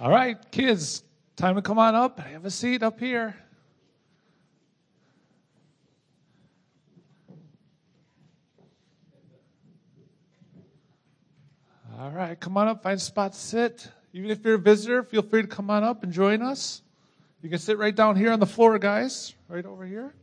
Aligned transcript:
All 0.00 0.10
right, 0.10 0.38
kids, 0.50 1.02
time 1.36 1.56
to 1.56 1.62
come 1.62 1.78
on 1.78 1.94
up. 1.94 2.18
I 2.24 2.28
have 2.28 2.46
a 2.46 2.50
seat 2.50 2.82
up 2.82 2.98
here. 2.98 3.36
All 11.98 12.10
right, 12.12 12.40
come 12.40 12.56
on 12.56 12.66
up, 12.66 12.82
find 12.82 12.96
a 12.96 12.98
spot 12.98 13.34
to 13.34 13.38
sit. 13.38 13.88
Even 14.14 14.30
if 14.30 14.42
you're 14.42 14.54
a 14.54 14.58
visitor, 14.58 15.02
feel 15.02 15.20
free 15.20 15.42
to 15.42 15.48
come 15.48 15.68
on 15.68 15.84
up 15.84 16.02
and 16.02 16.10
join 16.10 16.40
us. 16.40 16.80
You 17.42 17.50
can 17.50 17.58
sit 17.58 17.76
right 17.76 17.94
down 17.94 18.16
here 18.16 18.32
on 18.32 18.40
the 18.40 18.46
floor, 18.46 18.78
guys, 18.78 19.34
right 19.48 19.66
over 19.66 19.84
here. 19.84 20.14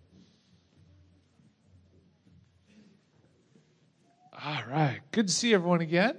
All 4.44 4.64
right, 4.71 5.02
good 5.12 5.28
to 5.28 5.34
see 5.34 5.54
everyone 5.54 5.82
again. 5.82 6.18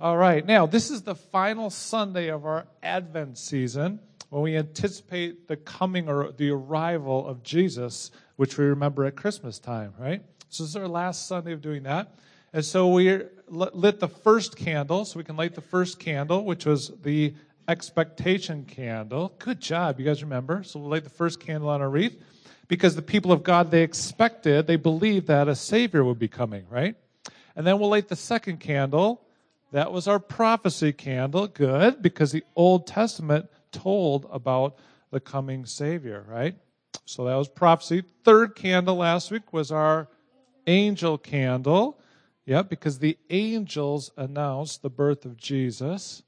All 0.00 0.16
right, 0.16 0.44
now 0.44 0.66
this 0.66 0.90
is 0.90 1.02
the 1.02 1.14
final 1.14 1.70
Sunday 1.70 2.28
of 2.28 2.44
our 2.44 2.66
Advent 2.82 3.38
season 3.38 4.00
when 4.28 4.42
we 4.42 4.56
anticipate 4.56 5.46
the 5.46 5.56
coming 5.56 6.08
or 6.08 6.32
the 6.32 6.50
arrival 6.50 7.24
of 7.28 7.44
Jesus, 7.44 8.10
which 8.34 8.58
we 8.58 8.64
remember 8.64 9.04
at 9.04 9.14
Christmas 9.14 9.60
time, 9.60 9.94
right? 9.96 10.20
So 10.48 10.64
this 10.64 10.70
is 10.70 10.76
our 10.76 10.88
last 10.88 11.28
Sunday 11.28 11.52
of 11.52 11.62
doing 11.62 11.84
that. 11.84 12.18
And 12.52 12.64
so 12.64 12.88
we 12.88 13.22
lit 13.46 14.00
the 14.00 14.08
first 14.08 14.56
candle, 14.56 15.04
so 15.04 15.16
we 15.16 15.22
can 15.22 15.36
light 15.36 15.54
the 15.54 15.60
first 15.60 16.00
candle, 16.00 16.44
which 16.44 16.66
was 16.66 16.90
the 17.02 17.32
expectation 17.68 18.64
candle. 18.64 19.32
Good 19.38 19.60
job, 19.60 20.00
you 20.00 20.06
guys 20.06 20.24
remember? 20.24 20.64
So 20.64 20.80
we'll 20.80 20.90
light 20.90 21.04
the 21.04 21.10
first 21.10 21.38
candle 21.38 21.68
on 21.68 21.80
our 21.80 21.88
wreath 21.88 22.20
because 22.66 22.96
the 22.96 23.02
people 23.02 23.30
of 23.30 23.44
God, 23.44 23.70
they 23.70 23.84
expected, 23.84 24.66
they 24.66 24.74
believed 24.74 25.28
that 25.28 25.46
a 25.46 25.54
Savior 25.54 26.02
would 26.02 26.18
be 26.18 26.28
coming, 26.28 26.66
right? 26.68 26.96
And 27.54 27.64
then 27.64 27.78
we'll 27.78 27.90
light 27.90 28.08
the 28.08 28.16
second 28.16 28.58
candle, 28.58 29.20
that 29.74 29.90
was 29.90 30.06
our 30.06 30.20
prophecy 30.20 30.92
candle. 30.92 31.48
Good, 31.48 32.00
because 32.00 32.30
the 32.30 32.44
Old 32.54 32.86
Testament 32.86 33.48
told 33.72 34.24
about 34.30 34.78
the 35.10 35.18
coming 35.18 35.66
Savior, 35.66 36.24
right? 36.28 36.54
So 37.06 37.24
that 37.24 37.34
was 37.34 37.48
prophecy. 37.48 38.04
Third 38.22 38.54
candle 38.54 38.94
last 38.94 39.32
week 39.32 39.52
was 39.52 39.72
our 39.72 40.06
angel 40.68 41.18
candle. 41.18 41.98
Yep, 42.46 42.68
because 42.68 43.00
the 43.00 43.18
angels 43.30 44.12
announced 44.16 44.82
the 44.82 44.90
birth 44.90 45.24
of 45.24 45.36
Jesus. 45.36 46.22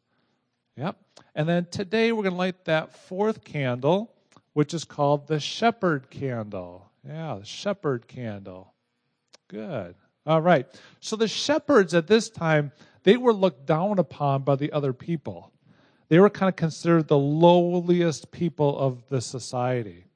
Yep. 0.77 0.97
And 1.37 1.49
then 1.49 1.69
today 1.71 2.11
we're 2.11 2.25
going 2.25 2.33
to 2.33 2.39
light 2.39 2.65
that 2.65 2.97
fourth 2.97 3.45
candle, 3.45 4.13
which 4.55 4.75
is 4.75 4.83
called 4.83 5.29
the 5.29 5.39
shepherd 5.39 6.11
candle. 6.11 6.91
Yeah, 7.07 7.37
the 7.39 7.47
shepherd 7.47 8.09
candle. 8.09 8.75
Good. 9.47 9.95
All 10.27 10.41
right. 10.41 10.67
So 10.99 11.15
the 11.15 11.29
shepherds 11.29 11.95
at 11.95 12.09
this 12.09 12.29
time, 12.29 12.73
they 13.07 13.17
were 13.17 13.33
looked 13.33 13.67
down 13.67 14.01
upon 14.01 14.43
by 14.43 14.57
the 14.57 14.73
other 14.73 14.93
people. 14.93 15.53
They 16.09 16.19
were 16.19 16.29
kind 16.29 16.49
of 16.49 16.57
considered 16.57 17.07
the 17.07 17.17
lowliest 17.17 18.33
people 18.33 18.77
of 18.77 19.09
the 19.09 19.21
society. 19.21 20.07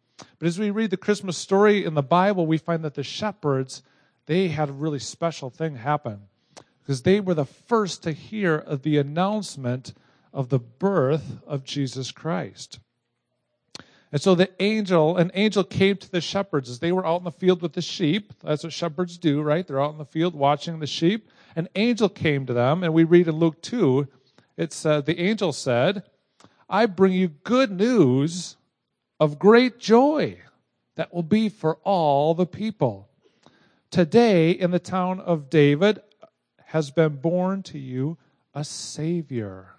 But 0.40 0.48
as 0.48 0.58
we 0.58 0.70
read 0.70 0.90
the 0.90 0.96
Christmas 0.96 1.38
story 1.38 1.84
in 1.84 1.94
the 1.94 2.02
Bible, 2.02 2.48
we 2.48 2.58
find 2.58 2.84
that 2.84 2.94
the 2.94 3.04
shepherds, 3.04 3.84
they 4.26 4.48
had 4.48 4.70
a 4.70 4.72
really 4.72 4.98
special 4.98 5.50
thing 5.50 5.76
happen 5.76 6.22
because 6.82 7.02
they 7.02 7.20
were 7.20 7.34
the 7.34 7.44
first 7.44 8.02
to 8.02 8.10
hear 8.10 8.56
of 8.56 8.82
the 8.82 8.98
announcement 8.98 9.94
of 10.32 10.48
the 10.48 10.58
birth 10.58 11.38
of 11.46 11.62
Jesus 11.62 12.10
Christ. 12.10 12.80
And 14.10 14.20
so 14.20 14.34
the 14.34 14.50
angel, 14.58 15.16
an 15.16 15.30
angel 15.34 15.62
came 15.62 15.96
to 15.98 16.10
the 16.10 16.20
shepherds 16.20 16.68
as 16.68 16.80
they 16.80 16.90
were 16.90 17.06
out 17.06 17.18
in 17.18 17.24
the 17.24 17.30
field 17.30 17.62
with 17.62 17.74
the 17.74 17.82
sheep. 17.82 18.32
That's 18.42 18.64
what 18.64 18.72
shepherds 18.72 19.16
do, 19.16 19.42
right? 19.42 19.64
They're 19.64 19.80
out 19.80 19.92
in 19.92 19.98
the 19.98 20.04
field 20.04 20.34
watching 20.34 20.80
the 20.80 20.88
sheep 20.88 21.28
an 21.56 21.68
angel 21.74 22.08
came 22.08 22.46
to 22.46 22.52
them, 22.52 22.82
and 22.82 22.94
we 22.94 23.04
read 23.04 23.28
in 23.28 23.36
Luke 23.36 23.60
2, 23.62 24.06
it 24.56 24.72
said, 24.72 25.06
the 25.06 25.20
angel 25.20 25.52
said, 25.52 26.04
I 26.68 26.86
bring 26.86 27.12
you 27.12 27.28
good 27.28 27.70
news 27.70 28.56
of 29.18 29.38
great 29.38 29.78
joy 29.78 30.38
that 30.96 31.12
will 31.12 31.22
be 31.22 31.48
for 31.48 31.76
all 31.82 32.34
the 32.34 32.46
people. 32.46 33.08
Today, 33.90 34.50
in 34.50 34.70
the 34.70 34.78
town 34.78 35.18
of 35.20 35.50
David, 35.50 36.00
has 36.66 36.90
been 36.90 37.16
born 37.16 37.62
to 37.64 37.78
you 37.78 38.18
a 38.54 38.64
Savior. 38.64 39.74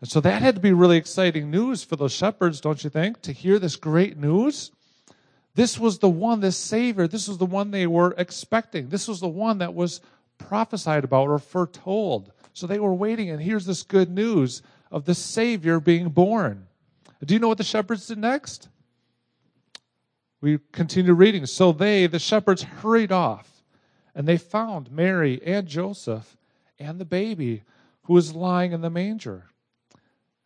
And 0.00 0.08
so 0.08 0.20
that 0.20 0.40
had 0.40 0.54
to 0.54 0.60
be 0.60 0.72
really 0.72 0.96
exciting 0.96 1.50
news 1.50 1.84
for 1.84 1.96
those 1.96 2.12
shepherds, 2.12 2.60
don't 2.60 2.82
you 2.82 2.90
think, 2.90 3.20
to 3.22 3.32
hear 3.32 3.58
this 3.58 3.76
great 3.76 4.16
news? 4.16 4.70
This 5.54 5.78
was 5.78 5.98
the 5.98 6.08
one, 6.08 6.40
this 6.40 6.56
Savior, 6.56 7.06
this 7.06 7.28
was 7.28 7.38
the 7.38 7.44
one 7.44 7.70
they 7.70 7.86
were 7.86 8.14
expecting. 8.16 8.88
This 8.88 9.08
was 9.08 9.20
the 9.20 9.28
one 9.28 9.58
that 9.58 9.74
was 9.74 10.00
prophesied 10.48 11.04
about 11.04 11.28
or 11.28 11.38
foretold. 11.38 12.32
So 12.52 12.66
they 12.66 12.80
were 12.80 12.94
waiting, 12.94 13.30
and 13.30 13.40
here's 13.40 13.66
this 13.66 13.82
good 13.82 14.10
news 14.10 14.62
of 14.90 15.04
the 15.04 15.14
Savior 15.14 15.78
being 15.80 16.08
born. 16.08 16.66
Do 17.24 17.34
you 17.34 17.40
know 17.40 17.48
what 17.48 17.58
the 17.58 17.64
shepherds 17.64 18.06
did 18.06 18.18
next? 18.18 18.68
We 20.40 20.58
continue 20.72 21.12
reading. 21.12 21.46
So 21.46 21.72
they, 21.72 22.06
the 22.06 22.18
shepherds, 22.18 22.62
hurried 22.62 23.12
off, 23.12 23.62
and 24.14 24.26
they 24.26 24.38
found 24.38 24.90
Mary 24.90 25.40
and 25.44 25.66
Joseph 25.66 26.36
and 26.78 26.98
the 26.98 27.04
baby 27.04 27.62
who 28.04 28.14
was 28.14 28.34
lying 28.34 28.72
in 28.72 28.80
the 28.80 28.90
manger. 28.90 29.46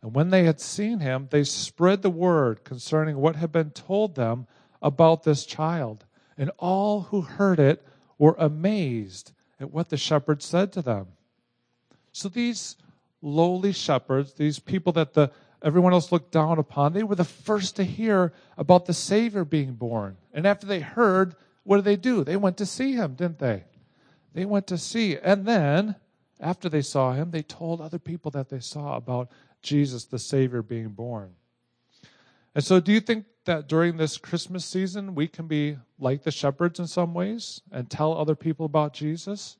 And 0.01 0.13
when 0.13 0.29
they 0.29 0.43
had 0.43 0.59
seen 0.59 0.99
him, 0.99 1.29
they 1.31 1.43
spread 1.43 2.01
the 2.01 2.09
word 2.09 2.63
concerning 2.63 3.17
what 3.17 3.37
had 3.37 3.51
been 3.51 3.71
told 3.71 4.15
them 4.15 4.45
about 4.81 5.23
this 5.23 5.45
child. 5.45 6.05
And 6.37 6.51
all 6.59 7.01
who 7.01 7.21
heard 7.21 7.59
it 7.59 7.83
were 8.19 8.35
amazed 8.37 9.31
at 9.59 9.71
what 9.71 9.89
the 9.89 9.97
shepherds 9.97 10.45
said 10.45 10.71
to 10.73 10.81
them. 10.81 11.07
So 12.11 12.29
these 12.29 12.75
lowly 13.21 13.71
shepherds, 13.71 14.33
these 14.33 14.59
people 14.59 14.93
that 14.93 15.13
the 15.13 15.31
everyone 15.61 15.93
else 15.93 16.11
looked 16.11 16.31
down 16.31 16.59
upon, 16.59 16.93
they 16.93 17.03
were 17.03 17.15
the 17.15 17.23
first 17.23 17.75
to 17.77 17.83
hear 17.83 18.31
about 18.57 18.85
the 18.85 18.93
Savior 18.93 19.43
being 19.43 19.73
born. 19.73 20.15
And 20.33 20.45
after 20.45 20.67
they 20.67 20.79
heard, 20.79 21.35
what 21.63 21.77
did 21.77 21.85
they 21.85 21.95
do? 21.95 22.23
They 22.23 22.37
went 22.37 22.57
to 22.57 22.65
see 22.65 22.93
him, 22.93 23.15
didn't 23.15 23.39
they? 23.39 23.63
They 24.33 24.45
went 24.45 24.67
to 24.67 24.77
see. 24.77 25.17
And 25.17 25.45
then, 25.45 25.95
after 26.39 26.69
they 26.69 26.81
saw 26.81 27.13
him, 27.13 27.31
they 27.31 27.41
told 27.41 27.81
other 27.81 27.97
people 27.97 28.29
that 28.31 28.49
they 28.49 28.59
saw 28.59 28.95
about 28.95 29.31
Jesus, 29.61 30.05
the 30.05 30.19
Savior, 30.19 30.61
being 30.61 30.89
born. 30.89 31.31
And 32.53 32.63
so, 32.63 32.79
do 32.79 32.91
you 32.91 32.99
think 32.99 33.25
that 33.45 33.67
during 33.67 33.97
this 33.97 34.17
Christmas 34.17 34.65
season, 34.65 35.15
we 35.15 35.27
can 35.27 35.47
be 35.47 35.77
like 35.99 36.23
the 36.23 36.31
shepherds 36.31 36.79
in 36.79 36.87
some 36.87 37.13
ways 37.13 37.61
and 37.71 37.89
tell 37.89 38.17
other 38.17 38.35
people 38.35 38.65
about 38.65 38.93
Jesus? 38.93 39.57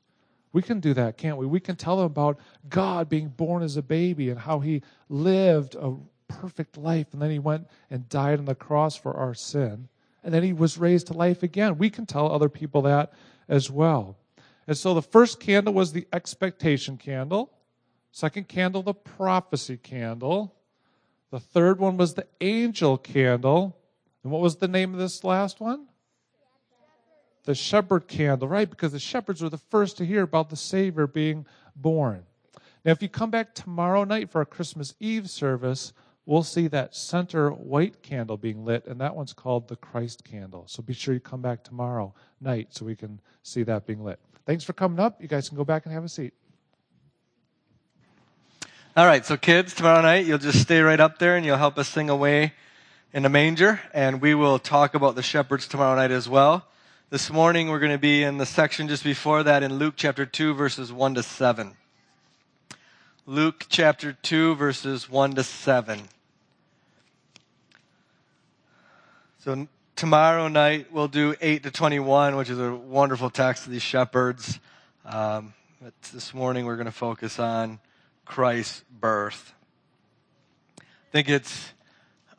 We 0.52 0.62
can 0.62 0.80
do 0.80 0.94
that, 0.94 1.18
can't 1.18 1.36
we? 1.36 1.46
We 1.46 1.60
can 1.60 1.76
tell 1.76 1.96
them 1.96 2.06
about 2.06 2.38
God 2.68 3.08
being 3.08 3.28
born 3.28 3.62
as 3.62 3.76
a 3.76 3.82
baby 3.82 4.30
and 4.30 4.38
how 4.38 4.60
he 4.60 4.82
lived 5.08 5.74
a 5.74 5.94
perfect 6.28 6.76
life 6.76 7.08
and 7.12 7.22
then 7.22 7.30
he 7.30 7.38
went 7.38 7.68
and 7.90 8.08
died 8.08 8.38
on 8.38 8.44
the 8.44 8.54
cross 8.54 8.96
for 8.96 9.14
our 9.14 9.34
sin 9.34 9.88
and 10.26 10.34
then 10.34 10.42
he 10.42 10.52
was 10.52 10.76
raised 10.76 11.06
to 11.06 11.12
life 11.12 11.44
again. 11.44 11.78
We 11.78 11.88
can 11.88 12.04
tell 12.04 12.30
other 12.30 12.48
people 12.48 12.82
that 12.82 13.12
as 13.48 13.70
well. 13.70 14.18
And 14.66 14.76
so 14.76 14.92
the 14.92 15.00
first 15.00 15.38
candle 15.38 15.72
was 15.72 15.92
the 15.92 16.08
expectation 16.12 16.96
candle. 16.96 17.52
Second 18.10 18.48
candle, 18.48 18.82
the 18.82 18.92
prophecy 18.92 19.76
candle. 19.76 20.55
The 21.30 21.40
third 21.40 21.78
one 21.80 21.96
was 21.96 22.14
the 22.14 22.26
angel 22.40 22.98
candle. 22.98 23.76
And 24.22 24.32
what 24.32 24.42
was 24.42 24.56
the 24.56 24.68
name 24.68 24.92
of 24.92 25.00
this 25.00 25.24
last 25.24 25.60
one? 25.60 25.86
The 27.44 27.54
shepherd 27.54 28.08
candle, 28.08 28.48
right? 28.48 28.68
Because 28.68 28.92
the 28.92 28.98
shepherds 28.98 29.42
were 29.42 29.48
the 29.48 29.56
first 29.56 29.98
to 29.98 30.04
hear 30.04 30.22
about 30.22 30.50
the 30.50 30.56
Savior 30.56 31.06
being 31.06 31.46
born. 31.76 32.24
Now, 32.84 32.92
if 32.92 33.02
you 33.02 33.08
come 33.08 33.30
back 33.30 33.54
tomorrow 33.54 34.04
night 34.04 34.30
for 34.30 34.38
our 34.38 34.44
Christmas 34.44 34.94
Eve 35.00 35.30
service, 35.30 35.92
we'll 36.24 36.42
see 36.42 36.66
that 36.68 36.94
center 36.94 37.50
white 37.50 38.02
candle 38.02 38.36
being 38.36 38.64
lit, 38.64 38.86
and 38.86 39.00
that 39.00 39.14
one's 39.14 39.32
called 39.32 39.68
the 39.68 39.76
Christ 39.76 40.24
candle. 40.24 40.64
So 40.66 40.82
be 40.82 40.92
sure 40.92 41.14
you 41.14 41.20
come 41.20 41.42
back 41.42 41.62
tomorrow 41.62 42.14
night 42.40 42.68
so 42.70 42.84
we 42.84 42.96
can 42.96 43.20
see 43.42 43.62
that 43.64 43.86
being 43.86 44.04
lit. 44.04 44.18
Thanks 44.44 44.64
for 44.64 44.72
coming 44.72 45.00
up. 45.00 45.20
You 45.20 45.28
guys 45.28 45.48
can 45.48 45.56
go 45.56 45.64
back 45.64 45.86
and 45.86 45.94
have 45.94 46.04
a 46.04 46.08
seat. 46.08 46.34
All 48.96 49.04
right, 49.04 49.26
so 49.26 49.36
kids, 49.36 49.74
tomorrow 49.74 50.00
night 50.00 50.24
you'll 50.24 50.38
just 50.38 50.58
stay 50.58 50.80
right 50.80 50.98
up 50.98 51.18
there 51.18 51.36
and 51.36 51.44
you'll 51.44 51.58
help 51.58 51.76
us 51.76 51.86
sing 51.86 52.08
away 52.08 52.54
in 53.12 53.24
the 53.24 53.28
manger, 53.28 53.78
and 53.92 54.22
we 54.22 54.34
will 54.34 54.58
talk 54.58 54.94
about 54.94 55.16
the 55.16 55.22
shepherds 55.22 55.68
tomorrow 55.68 55.94
night 55.94 56.10
as 56.10 56.30
well. 56.30 56.64
This 57.10 57.30
morning 57.30 57.68
we're 57.68 57.78
going 57.78 57.92
to 57.92 57.98
be 57.98 58.22
in 58.22 58.38
the 58.38 58.46
section 58.46 58.88
just 58.88 59.04
before 59.04 59.42
that 59.42 59.62
in 59.62 59.74
Luke 59.74 59.96
chapter 59.98 60.24
2, 60.24 60.54
verses 60.54 60.94
1 60.94 61.16
to 61.16 61.22
7. 61.22 61.74
Luke 63.26 63.66
chapter 63.68 64.14
2, 64.14 64.54
verses 64.54 65.10
1 65.10 65.34
to 65.34 65.42
7. 65.42 66.00
So 69.40 69.68
tomorrow 69.94 70.48
night 70.48 70.90
we'll 70.90 71.08
do 71.08 71.34
8 71.42 71.64
to 71.64 71.70
21, 71.70 72.36
which 72.36 72.48
is 72.48 72.58
a 72.58 72.74
wonderful 72.74 73.28
text 73.28 73.66
of 73.66 73.72
these 73.72 73.82
shepherds. 73.82 74.58
Um, 75.04 75.52
but 75.82 75.92
this 76.14 76.32
morning 76.32 76.64
we're 76.64 76.76
going 76.76 76.86
to 76.86 76.92
focus 76.92 77.38
on 77.38 77.78
Christ's 78.26 78.84
birth. 78.90 79.54
I 80.78 80.82
think 81.12 81.28
it's 81.30 81.72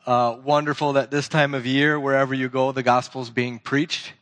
uh, 0.06 0.36
wonderful 0.44 0.92
that 0.92 1.10
this 1.10 1.28
time 1.28 1.54
of 1.54 1.66
year, 1.66 1.98
wherever 1.98 2.34
you 2.34 2.48
go, 2.48 2.70
the 2.70 2.82
gospel's 2.82 3.30
being 3.30 3.58
preached. 3.58 4.12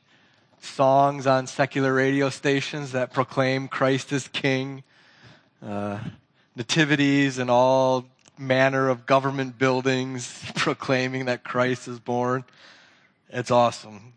Songs 0.60 1.26
on 1.26 1.46
secular 1.46 1.92
radio 1.92 2.30
stations 2.30 2.92
that 2.92 3.12
proclaim 3.12 3.68
Christ 3.68 4.12
is 4.12 4.26
King, 4.28 4.82
uh, 5.62 5.98
nativities 6.54 7.38
and 7.38 7.50
all 7.50 8.06
manner 8.38 8.88
of 8.88 9.04
government 9.04 9.58
buildings 9.58 10.42
proclaiming 10.56 11.26
that 11.26 11.44
Christ 11.44 11.88
is 11.88 12.00
born. 12.00 12.44
It's 13.28 13.50
awesome. 13.50 14.14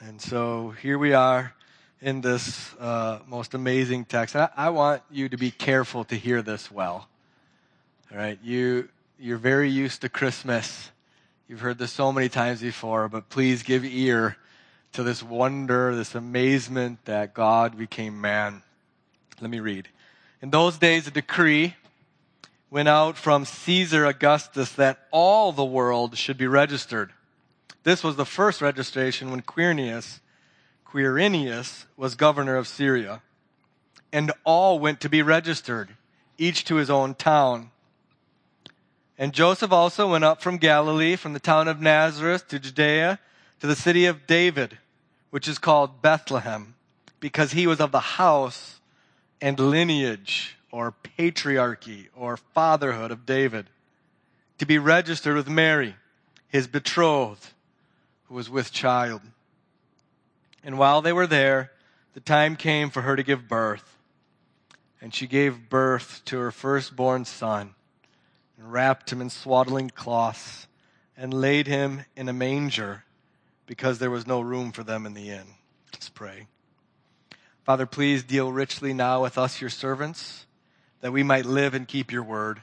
And 0.00 0.20
so 0.20 0.70
here 0.70 0.98
we 0.98 1.12
are 1.12 1.54
in 2.04 2.20
this 2.20 2.74
uh, 2.78 3.18
most 3.26 3.54
amazing 3.54 4.04
text. 4.04 4.36
I, 4.36 4.50
I 4.54 4.68
want 4.68 5.00
you 5.10 5.30
to 5.30 5.38
be 5.38 5.50
careful 5.50 6.04
to 6.04 6.14
hear 6.14 6.42
this 6.42 6.70
well. 6.70 7.08
All 8.12 8.18
right, 8.18 8.38
you 8.44 8.90
you're 9.18 9.38
very 9.38 9.70
used 9.70 10.02
to 10.02 10.10
Christmas. 10.10 10.90
You've 11.48 11.60
heard 11.60 11.78
this 11.78 11.92
so 11.92 12.12
many 12.12 12.28
times 12.28 12.60
before, 12.60 13.08
but 13.08 13.30
please 13.30 13.62
give 13.62 13.86
ear 13.86 14.36
to 14.92 15.02
this 15.02 15.22
wonder, 15.22 15.96
this 15.96 16.14
amazement 16.14 17.02
that 17.06 17.32
God 17.32 17.78
became 17.78 18.20
man. 18.20 18.62
Let 19.40 19.50
me 19.50 19.60
read. 19.60 19.88
In 20.42 20.50
those 20.50 20.76
days, 20.76 21.06
a 21.06 21.10
decree 21.10 21.74
went 22.70 22.88
out 22.88 23.16
from 23.16 23.46
Caesar 23.46 24.04
Augustus 24.04 24.72
that 24.72 25.06
all 25.10 25.52
the 25.52 25.64
world 25.64 26.18
should 26.18 26.36
be 26.36 26.46
registered. 26.46 27.14
This 27.82 28.04
was 28.04 28.16
the 28.16 28.26
first 28.26 28.60
registration 28.60 29.30
when 29.30 29.40
Quirinius, 29.40 30.20
Quirinius 30.94 31.86
was 31.96 32.14
governor 32.14 32.54
of 32.54 32.68
Syria. 32.68 33.20
And 34.12 34.30
all 34.44 34.78
went 34.78 35.00
to 35.00 35.08
be 35.08 35.22
registered, 35.22 35.96
each 36.38 36.64
to 36.66 36.76
his 36.76 36.88
own 36.88 37.16
town. 37.16 37.72
And 39.18 39.32
Joseph 39.32 39.72
also 39.72 40.10
went 40.12 40.22
up 40.22 40.40
from 40.40 40.56
Galilee, 40.56 41.16
from 41.16 41.32
the 41.32 41.40
town 41.40 41.66
of 41.66 41.80
Nazareth 41.80 42.46
to 42.46 42.60
Judea, 42.60 43.18
to 43.58 43.66
the 43.66 43.74
city 43.74 44.06
of 44.06 44.28
David, 44.28 44.78
which 45.30 45.48
is 45.48 45.58
called 45.58 46.00
Bethlehem, 46.00 46.76
because 47.18 47.52
he 47.52 47.66
was 47.66 47.80
of 47.80 47.90
the 47.90 47.98
house 47.98 48.80
and 49.40 49.58
lineage, 49.58 50.56
or 50.70 50.94
patriarchy, 51.18 52.06
or 52.14 52.36
fatherhood 52.36 53.10
of 53.10 53.26
David, 53.26 53.66
to 54.58 54.66
be 54.66 54.78
registered 54.78 55.34
with 55.34 55.48
Mary, 55.48 55.96
his 56.48 56.68
betrothed, 56.68 57.48
who 58.28 58.34
was 58.34 58.48
with 58.48 58.70
child. 58.70 59.22
And 60.64 60.78
while 60.78 61.02
they 61.02 61.12
were 61.12 61.26
there, 61.26 61.70
the 62.14 62.20
time 62.20 62.56
came 62.56 62.90
for 62.90 63.02
her 63.02 63.14
to 63.14 63.22
give 63.22 63.46
birth. 63.48 63.98
And 65.00 65.14
she 65.14 65.26
gave 65.26 65.68
birth 65.68 66.22
to 66.26 66.38
her 66.38 66.50
firstborn 66.50 67.26
son 67.26 67.74
and 68.58 68.72
wrapped 68.72 69.12
him 69.12 69.20
in 69.20 69.28
swaddling 69.28 69.90
cloths 69.90 70.66
and 71.16 71.34
laid 71.34 71.66
him 71.66 72.04
in 72.16 72.28
a 72.28 72.32
manger 72.32 73.04
because 73.66 73.98
there 73.98 74.10
was 74.10 74.26
no 74.26 74.40
room 74.40 74.72
for 74.72 74.82
them 74.82 75.04
in 75.04 75.12
the 75.12 75.30
inn. 75.30 75.46
Let's 75.92 76.08
pray. 76.08 76.46
Father, 77.64 77.86
please 77.86 78.22
deal 78.22 78.50
richly 78.50 78.92
now 78.92 79.22
with 79.22 79.38
us, 79.38 79.60
your 79.60 79.70
servants, 79.70 80.46
that 81.00 81.12
we 81.12 81.22
might 81.22 81.46
live 81.46 81.74
and 81.74 81.86
keep 81.86 82.10
your 82.10 82.22
word. 82.22 82.62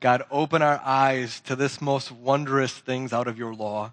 God, 0.00 0.24
open 0.30 0.62
our 0.62 0.80
eyes 0.84 1.40
to 1.42 1.54
this 1.54 1.80
most 1.80 2.10
wondrous 2.10 2.72
things 2.72 3.12
out 3.12 3.28
of 3.28 3.38
your 3.38 3.54
law. 3.54 3.92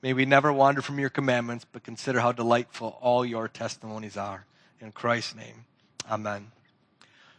May 0.00 0.12
we 0.12 0.24
never 0.24 0.52
wander 0.52 0.80
from 0.80 0.98
your 0.98 1.10
commandments, 1.10 1.66
but 1.70 1.82
consider 1.82 2.20
how 2.20 2.30
delightful 2.30 2.98
all 3.00 3.24
your 3.24 3.48
testimonies 3.48 4.16
are. 4.16 4.44
In 4.80 4.92
Christ's 4.92 5.34
name, 5.34 5.64
amen. 6.08 6.52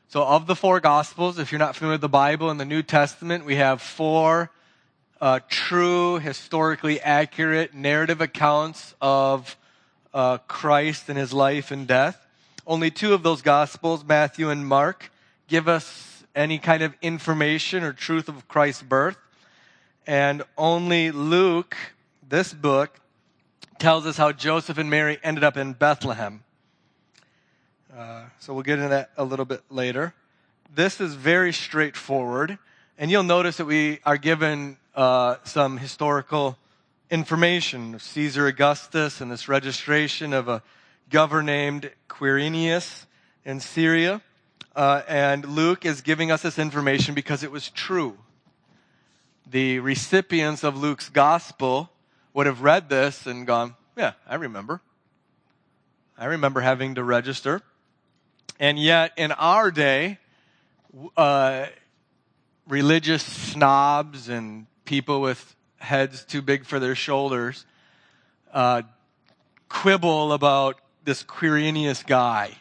So, 0.10 0.26
of 0.26 0.46
the 0.46 0.56
four 0.56 0.80
Gospels, 0.82 1.40
if 1.40 1.52
you're 1.52 1.60
not 1.60 1.76
familiar 1.76 1.94
with 1.94 2.02
the 2.02 2.10
Bible 2.10 2.50
in 2.50 2.58
the 2.58 2.66
New 2.66 2.82
Testament, 2.84 3.46
we 3.46 3.56
have 3.56 3.82
four 3.82 4.50
uh, 5.22 5.40
true, 5.48 6.20
historically 6.20 7.00
accurate 7.00 7.74
narrative 7.74 8.20
accounts 8.20 8.94
of 9.02 9.56
uh, 10.14 10.40
Christ 10.40 11.10
and 11.10 11.18
his 11.18 11.32
life 11.32 11.72
and 11.72 11.88
death. 11.88 12.26
Only 12.68 12.92
two 12.92 13.14
of 13.14 13.24
those 13.24 13.42
Gospels, 13.42 14.04
Matthew 14.04 14.50
and 14.50 14.68
Mark, 14.68 15.12
give 15.48 15.68
us 15.68 16.24
any 16.36 16.58
kind 16.58 16.84
of 16.84 16.94
information 17.02 17.84
or 17.84 17.94
truth 17.94 18.28
of 18.28 18.48
Christ's 18.48 18.84
birth. 18.84 19.18
And 20.06 20.44
only 20.58 21.12
Luke, 21.12 21.78
this 22.30 22.54
book, 22.54 23.00
tells 23.80 24.06
us 24.06 24.16
how 24.16 24.32
Joseph 24.32 24.78
and 24.78 24.90
Mary 24.90 25.18
ended 25.24 25.44
up 25.44 25.58
in 25.58 25.74
Bethlehem. 25.74 26.44
Uh, 27.96 28.26
so 28.38 28.54
we'll 28.54 28.62
get 28.62 28.78
into 28.78 28.90
that 28.90 29.10
a 29.18 29.24
little 29.24 29.46
bit 29.46 29.64
later. 29.72 30.14
This 30.74 31.02
is 31.02 31.16
very 31.16 31.52
straightforward, 31.52 32.60
and 33.00 33.10
you'll 33.10 33.24
notice 33.24 33.58
that 33.58 33.66
we 33.66 34.00
are 34.06 34.18
given 34.18 34.78
uh, 34.96 35.38
some 35.44 35.78
historical 35.78 36.56
information 37.10 37.96
of 37.96 38.04
Caesar 38.04 38.46
Augustus 38.46 39.22
and 39.22 39.32
this 39.32 39.48
registration 39.48 40.32
of 40.32 40.48
a 40.48 40.62
governor 41.10 41.42
named 41.42 41.92
Quirinius 42.08 43.08
in 43.44 43.60
Syria. 43.60 44.22
Uh, 44.76 45.02
and 45.08 45.46
Luke 45.46 45.84
is 45.84 46.02
giving 46.02 46.32
us 46.32 46.44
this 46.44 46.60
information 46.60 47.16
because 47.16 47.42
it 47.42 47.52
was 47.52 47.70
true. 47.70 48.20
The 49.50 49.80
recipients 49.80 50.64
of 50.64 50.78
Luke's 50.78 51.10
gospel 51.10 51.90
would 52.40 52.46
have 52.46 52.62
read 52.62 52.88
this 52.88 53.26
and 53.28 53.46
gone, 53.46 53.76
Yeah, 53.98 54.14
I 54.26 54.36
remember. 54.36 54.80
I 56.18 56.28
remember 56.28 56.62
having 56.62 56.96
to 56.96 57.04
register. 57.04 57.62
And 58.62 58.80
yet, 58.80 59.12
in 59.18 59.34
our 59.34 59.72
day, 59.72 60.20
uh, 61.18 61.66
religious 62.66 63.24
snobs 63.24 64.30
and 64.30 64.68
people 64.86 65.20
with 65.20 65.54
heads 65.80 66.24
too 66.24 66.42
big 66.42 66.64
for 66.64 66.80
their 66.80 66.96
shoulders 66.96 67.66
uh, 68.54 68.84
quibble 69.68 70.32
about 70.32 70.80
this 71.04 71.24
Quirinius 71.24 72.08
guy. 72.08 72.54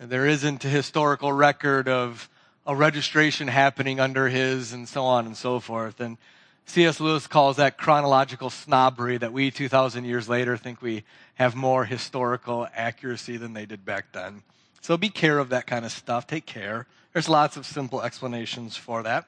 There 0.00 0.26
isn't 0.26 0.64
a 0.64 0.68
historical 0.68 1.32
record 1.32 1.86
of 1.86 2.28
a 2.66 2.74
registration 2.74 3.46
happening 3.46 4.00
under 4.00 4.28
his 4.28 4.72
and 4.72 4.88
so 4.88 5.04
on 5.04 5.26
and 5.26 5.36
so 5.36 5.60
forth. 5.60 6.00
And 6.00 6.18
C.S. 6.66 7.00
Lewis 7.00 7.26
calls 7.26 7.56
that 7.56 7.76
chronological 7.76 8.50
snobbery 8.50 9.18
that 9.18 9.32
we 9.32 9.50
2,000 9.50 10.04
years 10.04 10.28
later 10.28 10.56
think 10.56 10.80
we 10.80 11.04
have 11.34 11.54
more 11.54 11.84
historical 11.84 12.66
accuracy 12.74 13.36
than 13.36 13.52
they 13.52 13.66
did 13.66 13.84
back 13.84 14.12
then. 14.12 14.42
So 14.80 14.96
be 14.96 15.08
care 15.08 15.38
of 15.38 15.50
that 15.50 15.66
kind 15.66 15.84
of 15.84 15.92
stuff. 15.92 16.26
Take 16.26 16.46
care. 16.46 16.86
There's 17.12 17.28
lots 17.28 17.56
of 17.56 17.66
simple 17.66 18.02
explanations 18.02 18.76
for 18.76 19.02
that. 19.02 19.26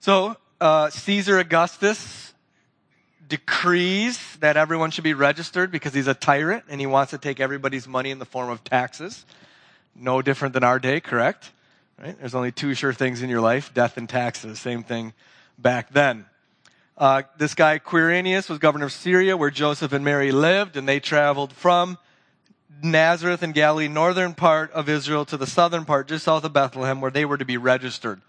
So, 0.00 0.36
uh, 0.60 0.90
Caesar 0.90 1.38
Augustus 1.38 2.32
decrees 3.28 4.36
that 4.40 4.56
everyone 4.56 4.90
should 4.90 5.04
be 5.04 5.14
registered 5.14 5.70
because 5.70 5.94
he's 5.94 6.06
a 6.06 6.14
tyrant 6.14 6.64
and 6.68 6.80
he 6.80 6.86
wants 6.86 7.10
to 7.10 7.18
take 7.18 7.40
everybody's 7.40 7.88
money 7.88 8.10
in 8.10 8.18
the 8.18 8.24
form 8.24 8.50
of 8.50 8.62
taxes. 8.62 9.24
No 9.94 10.22
different 10.22 10.54
than 10.54 10.64
our 10.64 10.78
day, 10.78 11.00
correct? 11.00 11.50
Right? 12.00 12.18
There's 12.18 12.34
only 12.34 12.52
two 12.52 12.74
sure 12.74 12.92
things 12.92 13.22
in 13.22 13.30
your 13.30 13.40
life 13.40 13.72
death 13.74 13.96
and 13.96 14.08
taxes. 14.08 14.58
Same 14.58 14.82
thing 14.82 15.12
back 15.58 15.92
then. 15.92 16.26
Uh, 16.98 17.22
this 17.36 17.54
guy, 17.54 17.78
Quirinius, 17.78 18.48
was 18.48 18.58
governor 18.58 18.86
of 18.86 18.92
Syria 18.92 19.36
where 19.36 19.50
Joseph 19.50 19.92
and 19.92 20.04
Mary 20.04 20.32
lived, 20.32 20.76
and 20.76 20.88
they 20.88 21.00
traveled 21.00 21.52
from 21.52 21.98
Nazareth 22.82 23.42
and 23.42 23.52
Galilee, 23.52 23.88
northern 23.88 24.34
part 24.34 24.72
of 24.72 24.88
Israel, 24.88 25.24
to 25.26 25.36
the 25.36 25.46
southern 25.46 25.84
part, 25.84 26.08
just 26.08 26.24
south 26.24 26.44
of 26.44 26.52
Bethlehem, 26.52 27.00
where 27.00 27.10
they 27.10 27.24
were 27.24 27.36
to 27.36 27.44
be 27.44 27.56
registered. 27.56 28.20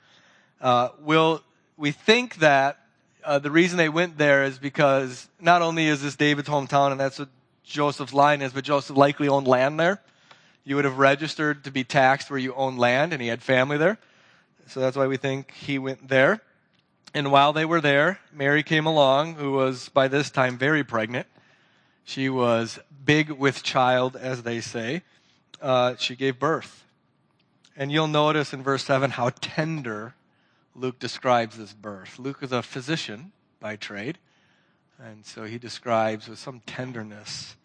Uh, 0.60 0.90
will 1.00 1.42
we 1.78 1.92
think 1.92 2.36
that 2.36 2.80
uh, 3.24 3.40
the 3.40 3.52
reason 3.52 3.78
they 3.78 3.90
went 3.90 4.18
there 4.18 4.44
is 4.44 4.58
because 4.58 5.30
not 5.40 5.62
only 5.62 5.88
is 5.88 6.02
this 6.02 6.16
David's 6.16 6.50
hometown, 6.50 6.92
and 6.92 7.00
that's 7.00 7.20
what 7.20 7.30
Joseph's 7.64 8.14
line 8.14 8.42
is, 8.42 8.54
but 8.54 8.64
Joseph 8.64 8.98
likely 8.98 9.28
owned 9.28 9.48
land 9.48 9.80
there. 9.80 10.02
You 10.64 10.76
would 10.76 10.86
have 10.86 10.98
registered 10.98 11.64
to 11.66 11.72
be 11.72 11.84
taxed 11.84 12.30
where 12.30 12.40
you 12.40 12.54
own 12.54 12.78
land, 12.78 13.14
and 13.14 13.22
he 13.22 13.28
had 13.28 13.42
family 13.42 13.78
there. 13.78 13.98
So 14.68 14.80
that's 14.80 14.98
why 14.98 15.08
we 15.08 15.18
think 15.18 15.54
he 15.54 15.80
went 15.80 16.08
there. 16.08 16.42
And 17.14 17.32
while 17.32 17.54
they 17.54 17.66
were 17.66 17.82
there, 17.82 18.20
Mary 18.32 18.64
came 18.64 18.86
along, 18.86 19.36
who 19.36 19.54
was 19.54 19.90
by 19.90 20.08
this 20.08 20.30
time 20.30 20.58
very 20.58 20.84
pregnant. 20.84 21.28
She 22.04 22.30
was 22.30 22.80
big 23.04 23.32
with 23.32 23.64
child, 23.64 24.16
as 24.16 24.44
they 24.44 24.62
say. 24.62 25.04
Uh, 25.62 25.96
she 25.98 26.16
gave 26.16 26.40
birth. 26.40 26.86
And 27.76 27.92
you'll 27.92 28.08
notice 28.08 28.54
in 28.54 28.64
verse 28.64 28.84
7 28.84 29.12
how 29.12 29.30
tender 29.42 30.16
Luke 30.76 31.00
describes 31.00 31.58
this 31.58 31.74
birth. 31.74 32.20
Luke 32.20 32.40
is 32.42 32.52
a 32.52 32.62
physician 32.62 33.32
by 33.60 33.76
trade. 33.76 34.18
And 35.04 35.26
so 35.26 35.44
he 35.44 35.58
describes 35.58 36.28
with 36.28 36.40
some 36.40 36.62
tenderness 36.66 37.56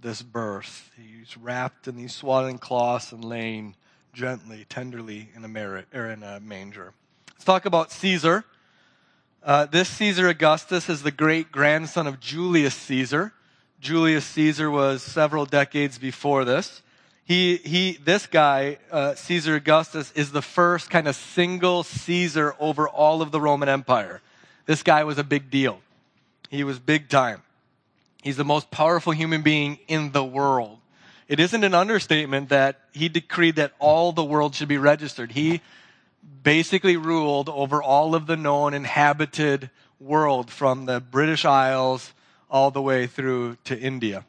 this 0.00 0.22
birth. 0.22 0.90
He's 0.96 1.36
wrapped 1.36 1.88
in 1.88 1.96
these 1.96 2.14
swaddling 2.14 2.58
cloths 2.58 3.12
and 3.12 3.24
laying 3.24 3.74
gently, 4.12 4.64
tenderly 4.68 5.30
in 5.34 5.44
a, 5.44 5.48
merit, 5.48 5.86
or 5.92 6.06
in 6.06 6.22
a 6.22 6.40
manger. 6.40 6.92
Let's 7.32 7.44
talk 7.44 7.66
about 7.66 7.92
Caesar. 7.92 8.44
Uh, 9.42 9.66
this 9.66 9.88
Caesar 9.88 10.28
Augustus 10.28 10.88
is 10.88 11.02
the 11.02 11.12
great 11.12 11.52
grandson 11.52 12.06
of 12.06 12.18
Julius 12.18 12.74
Caesar. 12.74 13.32
Julius 13.80 14.24
Caesar 14.26 14.70
was 14.70 15.02
several 15.02 15.46
decades 15.46 15.96
before 15.96 16.44
this. 16.44 16.82
He, 17.24 17.56
he, 17.58 17.98
this 18.02 18.26
guy, 18.26 18.78
uh, 18.90 19.14
Caesar 19.14 19.54
Augustus, 19.54 20.10
is 20.12 20.32
the 20.32 20.42
first 20.42 20.90
kind 20.90 21.06
of 21.06 21.14
single 21.14 21.84
Caesar 21.84 22.56
over 22.58 22.88
all 22.88 23.22
of 23.22 23.30
the 23.30 23.40
Roman 23.40 23.68
Empire. 23.68 24.20
This 24.66 24.82
guy 24.82 25.04
was 25.04 25.18
a 25.18 25.24
big 25.24 25.50
deal. 25.50 25.80
He 26.50 26.64
was 26.64 26.78
big 26.78 27.08
time. 27.08 27.42
He's 28.22 28.36
the 28.36 28.44
most 28.44 28.70
powerful 28.70 29.12
human 29.12 29.42
being 29.42 29.78
in 29.86 30.10
the 30.10 30.24
world. 30.24 30.78
It 31.28 31.38
isn't 31.38 31.62
an 31.62 31.74
understatement 31.74 32.48
that 32.48 32.80
he 32.92 33.08
decreed 33.08 33.56
that 33.56 33.72
all 33.78 34.12
the 34.12 34.24
world 34.24 34.54
should 34.54 34.68
be 34.68 34.78
registered. 34.78 35.30
He 35.30 35.60
basically 36.42 36.96
ruled 36.96 37.48
over 37.48 37.82
all 37.82 38.14
of 38.14 38.26
the 38.26 38.36
known 38.36 38.74
inhabited 38.74 39.70
world 40.00 40.50
from 40.50 40.86
the 40.86 41.00
British 41.00 41.44
Isles 41.44 42.12
all 42.50 42.70
the 42.70 42.82
way 42.82 43.06
through 43.06 43.56
to 43.64 43.78
India. 43.78 44.24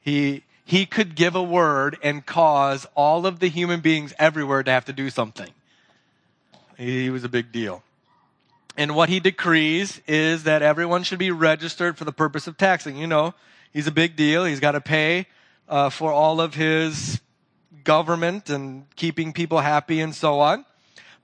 He, 0.00 0.44
he 0.64 0.86
could 0.86 1.14
give 1.14 1.34
a 1.34 1.42
word 1.42 1.96
and 2.02 2.24
cause 2.24 2.86
all 2.94 3.26
of 3.26 3.38
the 3.38 3.48
human 3.48 3.80
beings 3.80 4.12
everywhere 4.18 4.62
to 4.62 4.70
have 4.70 4.84
to 4.86 4.92
do 4.92 5.10
something. 5.10 5.50
He 6.76 7.10
was 7.10 7.24
a 7.24 7.28
big 7.28 7.52
deal. 7.52 7.82
And 8.76 8.94
what 8.94 9.08
he 9.08 9.20
decrees 9.20 10.00
is 10.06 10.44
that 10.44 10.62
everyone 10.62 11.02
should 11.02 11.18
be 11.18 11.30
registered 11.30 11.96
for 11.96 12.04
the 12.04 12.12
purpose 12.12 12.46
of 12.46 12.58
taxing. 12.58 12.96
You 12.96 13.06
know, 13.06 13.34
he's 13.72 13.86
a 13.86 13.92
big 13.92 14.16
deal. 14.16 14.44
He's 14.44 14.60
got 14.60 14.72
to 14.72 14.80
pay 14.80 15.26
uh, 15.68 15.88
for 15.88 16.12
all 16.12 16.40
of 16.40 16.54
his 16.54 17.20
government 17.84 18.50
and 18.50 18.84
keeping 18.96 19.32
people 19.32 19.60
happy 19.60 20.00
and 20.00 20.14
so 20.14 20.40
on. 20.40 20.66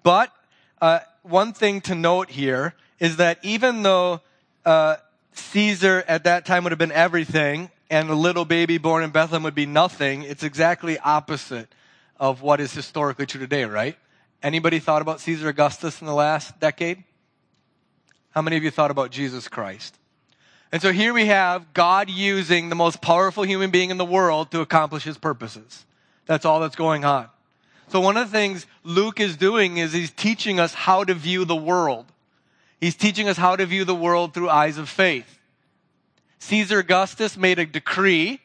But 0.02 0.32
uh, 0.80 1.00
one 1.22 1.52
thing 1.52 1.80
to 1.82 1.94
note 1.94 2.30
here 2.30 2.74
is 2.98 3.16
that 3.16 3.38
even 3.42 3.82
though 3.82 4.20
uh, 4.64 4.96
Caesar 5.34 6.04
at 6.06 6.24
that 6.24 6.44
time 6.44 6.64
would 6.64 6.72
have 6.72 6.78
been 6.78 6.92
everything, 6.92 7.70
and 7.92 8.08
a 8.08 8.14
little 8.14 8.46
baby 8.46 8.78
born 8.78 9.04
in 9.04 9.10
Bethlehem 9.10 9.42
would 9.42 9.54
be 9.54 9.66
nothing, 9.66 10.22
it's 10.22 10.42
exactly 10.42 10.98
opposite 10.98 11.68
of 12.18 12.40
what 12.40 12.58
is 12.58 12.72
historically 12.72 13.26
true 13.26 13.38
today, 13.38 13.64
right? 13.64 13.98
Anybody 14.42 14.78
thought 14.78 15.02
about 15.02 15.20
Caesar 15.20 15.48
Augustus 15.48 16.00
in 16.00 16.06
the 16.06 16.14
last 16.14 16.58
decade? 16.58 17.04
How 18.30 18.40
many 18.40 18.56
of 18.56 18.64
you 18.64 18.70
thought 18.70 18.90
about 18.90 19.10
Jesus 19.10 19.46
Christ? 19.46 19.98
And 20.72 20.80
so 20.80 20.90
here 20.90 21.12
we 21.12 21.26
have 21.26 21.74
God 21.74 22.08
using 22.08 22.70
the 22.70 22.74
most 22.74 23.02
powerful 23.02 23.42
human 23.42 23.70
being 23.70 23.90
in 23.90 23.98
the 23.98 24.06
world 24.06 24.50
to 24.52 24.62
accomplish 24.62 25.04
his 25.04 25.18
purposes. 25.18 25.84
That's 26.24 26.46
all 26.46 26.60
that's 26.60 26.76
going 26.76 27.04
on. 27.04 27.28
So 27.92 28.00
one 28.00 28.16
of 28.16 28.30
the 28.30 28.38
things 28.38 28.66
Luke 28.84 29.20
is 29.20 29.36
doing 29.36 29.76
is 29.76 29.92
he's 29.92 30.10
teaching 30.10 30.58
us 30.58 30.72
how 30.72 31.04
to 31.04 31.12
view 31.12 31.44
the 31.44 31.54
world. 31.54 32.06
He's 32.80 32.96
teaching 32.96 33.28
us 33.28 33.36
how 33.36 33.54
to 33.54 33.66
view 33.66 33.84
the 33.84 33.94
world 33.94 34.32
through 34.32 34.48
eyes 34.48 34.78
of 34.78 34.88
faith. 34.88 35.38
Caesar 36.38 36.78
Augustus 36.78 37.36
made 37.36 37.58
a 37.58 37.66
decree 37.66 38.40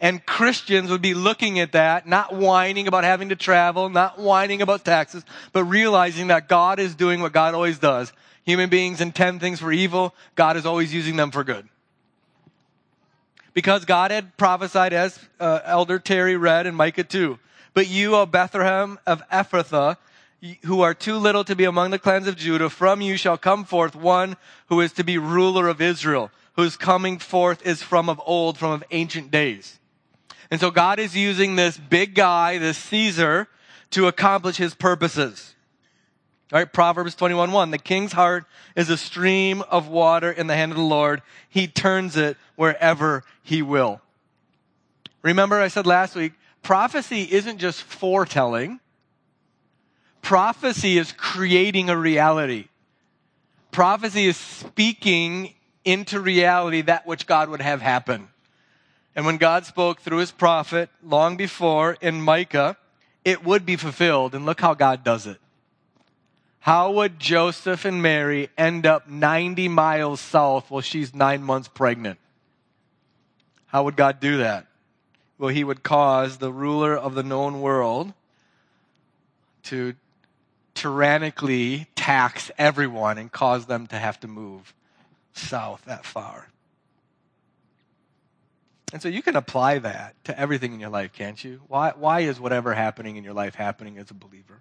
and 0.00 0.24
Christians 0.26 0.90
would 0.90 1.00
be 1.00 1.14
looking 1.14 1.58
at 1.60 1.72
that, 1.72 2.06
not 2.06 2.34
whining 2.34 2.86
about 2.86 3.04
having 3.04 3.30
to 3.30 3.36
travel, 3.36 3.88
not 3.88 4.18
whining 4.18 4.60
about 4.60 4.84
taxes, 4.84 5.24
but 5.54 5.64
realizing 5.64 6.26
that 6.26 6.46
God 6.46 6.78
is 6.78 6.94
doing 6.94 7.22
what 7.22 7.32
God 7.32 7.54
always 7.54 7.78
does. 7.78 8.12
Human 8.44 8.68
beings 8.68 9.00
intend 9.00 9.40
things 9.40 9.60
for 9.60 9.72
evil, 9.72 10.14
God 10.34 10.58
is 10.58 10.66
always 10.66 10.92
using 10.92 11.16
them 11.16 11.30
for 11.30 11.42
good. 11.42 11.66
Because 13.54 13.86
God 13.86 14.10
had 14.10 14.36
prophesied, 14.36 14.92
as 14.92 15.18
uh, 15.40 15.60
Elder 15.64 15.98
Terry 15.98 16.36
read 16.36 16.66
in 16.66 16.74
Micah 16.74 17.04
2, 17.04 17.38
but 17.74 17.88
you, 17.88 18.14
O 18.14 18.24
Bethlehem 18.24 18.98
of 19.06 19.22
Ephrathah, 19.28 19.96
who 20.64 20.80
are 20.80 20.94
too 20.94 21.16
little 21.16 21.44
to 21.44 21.56
be 21.56 21.64
among 21.64 21.90
the 21.90 21.98
clans 21.98 22.28
of 22.28 22.36
Judah, 22.36 22.70
from 22.70 23.00
you 23.00 23.16
shall 23.16 23.38
come 23.38 23.64
forth 23.64 23.96
one 23.96 24.36
who 24.68 24.80
is 24.80 24.92
to 24.92 25.04
be 25.04 25.18
ruler 25.18 25.68
of 25.68 25.80
Israel, 25.80 26.30
whose 26.54 26.76
coming 26.76 27.18
forth 27.18 27.66
is 27.66 27.82
from 27.82 28.08
of 28.08 28.20
old, 28.24 28.58
from 28.58 28.70
of 28.70 28.84
ancient 28.90 29.30
days. 29.30 29.78
And 30.50 30.60
so 30.60 30.70
God 30.70 30.98
is 30.98 31.16
using 31.16 31.56
this 31.56 31.76
big 31.76 32.14
guy, 32.14 32.58
this 32.58 32.78
Caesar, 32.78 33.48
to 33.90 34.06
accomplish 34.06 34.56
his 34.56 34.74
purposes. 34.74 35.54
All 36.52 36.58
right, 36.58 36.72
Proverbs 36.72 37.14
21 37.14 37.50
1. 37.50 37.70
The 37.70 37.78
king's 37.78 38.12
heart 38.12 38.44
is 38.76 38.90
a 38.90 38.96
stream 38.96 39.62
of 39.62 39.88
water 39.88 40.30
in 40.30 40.46
the 40.46 40.54
hand 40.54 40.72
of 40.72 40.78
the 40.78 40.84
Lord. 40.84 41.22
He 41.48 41.66
turns 41.66 42.16
it 42.16 42.36
wherever 42.54 43.24
he 43.42 43.62
will. 43.62 44.00
Remember, 45.22 45.60
I 45.60 45.68
said 45.68 45.86
last 45.86 46.14
week, 46.14 46.34
prophecy 46.64 47.28
isn't 47.30 47.58
just 47.58 47.82
foretelling, 47.82 48.80
prophecy 50.22 50.98
is 50.98 51.12
creating 51.12 51.90
a 51.90 51.96
reality. 51.96 52.66
Prophecy 53.70 54.26
is 54.26 54.36
speaking 54.36 55.54
into 55.84 56.18
reality 56.18 56.80
that 56.82 57.06
which 57.06 57.26
God 57.26 57.48
would 57.50 57.60
have 57.60 57.80
happen. 57.80 58.28
And 59.14 59.26
when 59.26 59.36
God 59.36 59.64
spoke 59.64 60.00
through 60.00 60.18
his 60.18 60.32
prophet 60.32 60.90
long 61.02 61.36
before 61.36 61.96
in 62.00 62.20
Micah, 62.20 62.76
it 63.24 63.44
would 63.44 63.64
be 63.64 63.76
fulfilled. 63.76 64.34
And 64.34 64.44
look 64.44 64.60
how 64.60 64.74
God 64.74 65.04
does 65.04 65.26
it. 65.26 65.38
How 66.60 66.92
would 66.92 67.20
Joseph 67.20 67.84
and 67.84 68.02
Mary 68.02 68.48
end 68.56 68.86
up 68.86 69.08
90 69.08 69.68
miles 69.68 70.20
south 70.20 70.70
while 70.70 70.80
she's 70.80 71.14
nine 71.14 71.42
months 71.42 71.68
pregnant? 71.68 72.18
How 73.66 73.84
would 73.84 73.96
God 73.96 74.18
do 74.18 74.38
that? 74.38 74.66
Well, 75.38 75.50
he 75.50 75.64
would 75.64 75.82
cause 75.82 76.38
the 76.38 76.52
ruler 76.52 76.96
of 76.96 77.14
the 77.14 77.22
known 77.22 77.60
world 77.60 78.12
to 79.64 79.94
tyrannically 80.74 81.86
tax 81.94 82.50
everyone 82.58 83.18
and 83.18 83.30
cause 83.30 83.66
them 83.66 83.86
to 83.88 83.98
have 83.98 84.20
to 84.20 84.28
move 84.28 84.74
south 85.32 85.84
that 85.86 86.04
far. 86.04 86.48
And 88.92 89.02
so 89.02 89.08
you 89.08 89.22
can 89.22 89.34
apply 89.34 89.80
that 89.80 90.14
to 90.24 90.38
everything 90.38 90.72
in 90.72 90.78
your 90.78 90.90
life, 90.90 91.12
can't 91.12 91.42
you? 91.42 91.62
Why, 91.66 91.92
why 91.96 92.20
is 92.20 92.38
whatever 92.38 92.74
happening 92.74 93.16
in 93.16 93.24
your 93.24 93.34
life 93.34 93.56
happening 93.56 93.98
as 93.98 94.10
a 94.10 94.14
believer? 94.14 94.60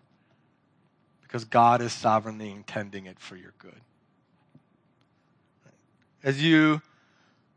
Because 1.21 1.45
God 1.45 1.81
is 1.81 1.93
sovereignly 1.93 2.49
intending 2.49 3.05
it 3.05 3.19
for 3.19 3.35
your 3.35 3.53
good. 3.59 3.81
As 6.23 6.41
you 6.41 6.81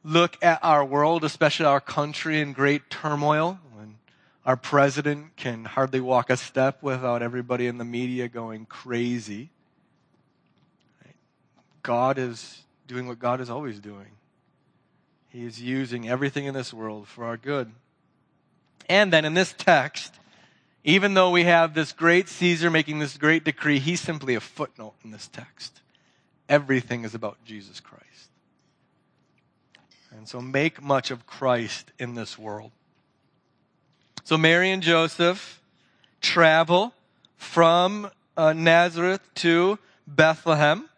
look 0.06 0.36
at 0.42 0.60
our 0.62 0.84
world, 0.84 1.24
especially 1.24 1.66
our 1.66 1.80
country 1.80 2.40
in 2.40 2.52
great 2.52 2.88
turmoil, 2.88 3.58
when 3.74 3.96
our 4.44 4.56
president 4.56 5.36
can 5.36 5.64
hardly 5.64 6.00
walk 6.00 6.30
a 6.30 6.36
step 6.36 6.82
without 6.82 7.22
everybody 7.22 7.66
in 7.66 7.78
the 7.78 7.84
media 7.84 8.28
going 8.28 8.66
crazy, 8.66 9.50
God 11.82 12.18
is 12.18 12.62
doing 12.86 13.06
what 13.06 13.18
God 13.18 13.40
is 13.40 13.50
always 13.50 13.78
doing 13.80 14.16
he 15.36 15.44
is 15.44 15.60
using 15.60 16.08
everything 16.08 16.46
in 16.46 16.54
this 16.54 16.72
world 16.72 17.06
for 17.06 17.26
our 17.26 17.36
good. 17.36 17.70
And 18.88 19.12
then 19.12 19.26
in 19.26 19.34
this 19.34 19.54
text, 19.58 20.14
even 20.82 21.12
though 21.12 21.30
we 21.30 21.44
have 21.44 21.74
this 21.74 21.92
great 21.92 22.30
Caesar 22.30 22.70
making 22.70 23.00
this 23.00 23.18
great 23.18 23.44
decree, 23.44 23.78
he's 23.78 24.00
simply 24.00 24.34
a 24.34 24.40
footnote 24.40 24.94
in 25.04 25.10
this 25.10 25.28
text. 25.28 25.82
Everything 26.48 27.04
is 27.04 27.14
about 27.14 27.36
Jesus 27.44 27.80
Christ. 27.80 28.30
And 30.16 30.26
so 30.26 30.40
make 30.40 30.82
much 30.82 31.10
of 31.10 31.26
Christ 31.26 31.92
in 31.98 32.14
this 32.14 32.38
world. 32.38 32.72
So 34.24 34.38
Mary 34.38 34.70
and 34.70 34.82
Joseph 34.82 35.60
travel 36.22 36.94
from 37.36 38.10
uh, 38.36 38.54
Nazareth 38.54 39.20
to 39.36 39.78
Bethlehem. 40.06 40.88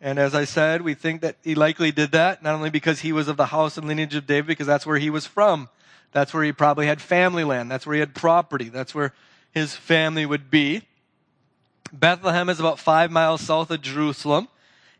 And 0.00 0.18
as 0.18 0.34
I 0.34 0.44
said, 0.44 0.82
we 0.82 0.94
think 0.94 1.20
that 1.20 1.36
he 1.44 1.54
likely 1.54 1.92
did 1.92 2.12
that, 2.12 2.42
not 2.42 2.56
only 2.56 2.70
because 2.70 3.00
he 3.00 3.12
was 3.12 3.28
of 3.28 3.36
the 3.36 3.46
house 3.46 3.78
and 3.78 3.86
lineage 3.86 4.16
of 4.16 4.26
David, 4.26 4.48
because 4.48 4.66
that's 4.66 4.84
where 4.84 4.98
he 4.98 5.10
was 5.10 5.24
from. 5.24 5.68
That's 6.10 6.34
where 6.34 6.42
he 6.42 6.52
probably 6.52 6.86
had 6.86 7.00
family 7.00 7.44
land. 7.44 7.70
That's 7.70 7.86
where 7.86 7.94
he 7.94 8.00
had 8.00 8.14
property. 8.14 8.68
That's 8.68 8.94
where 8.94 9.14
his 9.52 9.76
family 9.76 10.26
would 10.26 10.50
be. 10.50 10.82
Bethlehem 11.92 12.48
is 12.48 12.58
about 12.58 12.80
five 12.80 13.10
miles 13.10 13.40
south 13.40 13.70
of 13.70 13.82
Jerusalem. 13.82 14.48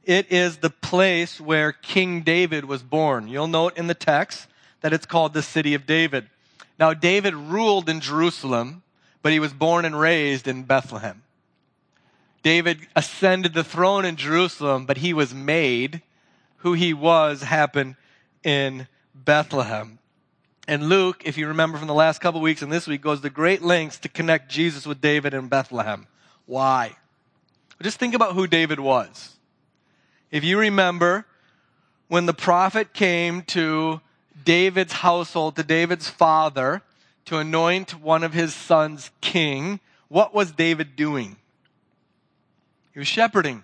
It 0.09 0.33
is 0.33 0.57
the 0.57 0.71
place 0.71 1.39
where 1.39 1.71
King 1.71 2.23
David 2.23 2.65
was 2.65 2.83
born. 2.83 3.29
You'll 3.29 3.47
note 3.47 3.77
in 3.77 3.89
the 3.89 3.95
text 3.95 4.47
that 4.81 4.95
it's 4.95 5.05
called 5.05 5.35
the 5.35 5.43
city 5.43 5.75
of 5.75 5.85
David. 5.85 6.31
Now, 6.79 6.95
David 6.95 7.35
ruled 7.35 7.91
in 7.91 8.01
Jerusalem, 8.01 8.83
but 9.21 9.33
he 9.33 9.39
was 9.39 9.53
born 9.53 9.85
and 9.85 10.01
raised 10.01 10.49
in 10.49 10.63
Bethlehem. 10.63 11.25
David 12.43 12.87
ascended 12.97 13.53
the 13.53 13.63
throne 13.63 14.07
in 14.07 14.17
Jerusalem, 14.17 14.87
but 14.87 14.97
he 14.97 15.13
was 15.13 15.35
made. 15.35 16.01
Who 16.63 16.73
he 16.73 16.95
was 16.95 17.43
happened 17.43 17.97
in 18.43 18.89
Bethlehem. 19.15 19.99
And 20.67 20.89
Luke, 20.89 21.23
if 21.27 21.37
you 21.37 21.49
remember 21.49 21.77
from 21.77 21.87
the 21.87 21.93
last 21.93 22.23
couple 22.23 22.41
weeks 22.41 22.63
and 22.63 22.73
this 22.73 22.87
week, 22.87 23.03
goes 23.03 23.21
to 23.21 23.29
great 23.29 23.61
lengths 23.61 23.99
to 23.99 24.09
connect 24.09 24.51
Jesus 24.51 24.87
with 24.87 25.03
David 25.03 25.35
in 25.35 25.49
Bethlehem. 25.49 26.07
Why? 26.47 26.97
Just 27.83 27.99
think 27.99 28.15
about 28.15 28.33
who 28.33 28.47
David 28.47 28.81
was. 28.81 29.35
If 30.31 30.45
you 30.45 30.59
remember, 30.59 31.25
when 32.09 32.27
the 32.27 32.35
prophet 32.35 32.93
came 32.93 33.43
to 33.43 34.01
David's 34.45 34.93
household, 34.93 35.57
to 35.57 35.63
David's 35.63 36.09
father, 36.09 36.83
to 37.27 37.39
anoint 37.39 38.01
one 38.01 38.23
of 38.23 38.35
his 38.35 38.55
sons 38.55 39.11
king, 39.21 39.81
what 40.09 40.35
was 40.35 40.53
David 40.53 40.97
doing? 40.97 41.37
He 42.93 42.99
was 42.99 43.09
shepherding. 43.09 43.63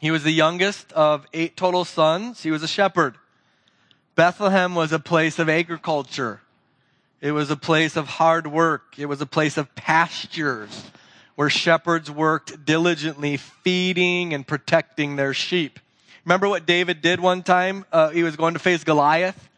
He 0.00 0.10
was 0.10 0.24
the 0.24 0.32
youngest 0.32 0.92
of 0.92 1.26
eight 1.32 1.56
total 1.56 1.84
sons. 1.84 2.42
He 2.42 2.50
was 2.50 2.62
a 2.62 2.68
shepherd. 2.68 3.16
Bethlehem 4.14 4.74
was 4.74 4.92
a 4.92 4.98
place 4.98 5.38
of 5.38 5.48
agriculture. 5.48 6.40
It 7.20 7.32
was 7.32 7.50
a 7.50 7.56
place 7.56 7.96
of 7.96 8.06
hard 8.06 8.46
work. 8.46 8.94
It 8.98 9.06
was 9.06 9.20
a 9.20 9.26
place 9.26 9.56
of 9.56 9.74
pastures 9.74 10.90
where 11.38 11.48
shepherds 11.48 12.10
worked 12.10 12.64
diligently 12.64 13.36
feeding 13.36 14.34
and 14.34 14.44
protecting 14.44 15.14
their 15.14 15.32
sheep. 15.32 15.78
Remember 16.24 16.48
what 16.48 16.66
David 16.66 17.00
did 17.00 17.20
one 17.20 17.44
time? 17.44 17.84
Uh, 17.92 18.08
he 18.08 18.24
was 18.24 18.34
going 18.34 18.54
to 18.54 18.58
face 18.58 18.82
Goliath. 18.82 19.48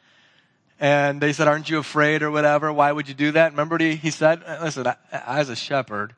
And 0.78 1.22
they 1.22 1.32
said, 1.32 1.48
Aren't 1.48 1.70
you 1.70 1.78
afraid 1.78 2.22
or 2.22 2.30
whatever? 2.30 2.70
Why 2.70 2.92
would 2.92 3.08
you 3.08 3.14
do 3.14 3.32
that? 3.32 3.52
Remember 3.52 3.78
he, 3.78 3.96
he 3.96 4.10
said? 4.10 4.42
Listen, 4.60 4.88
I, 5.10 5.38
was 5.38 5.48
a 5.48 5.56
shepherd, 5.56 6.14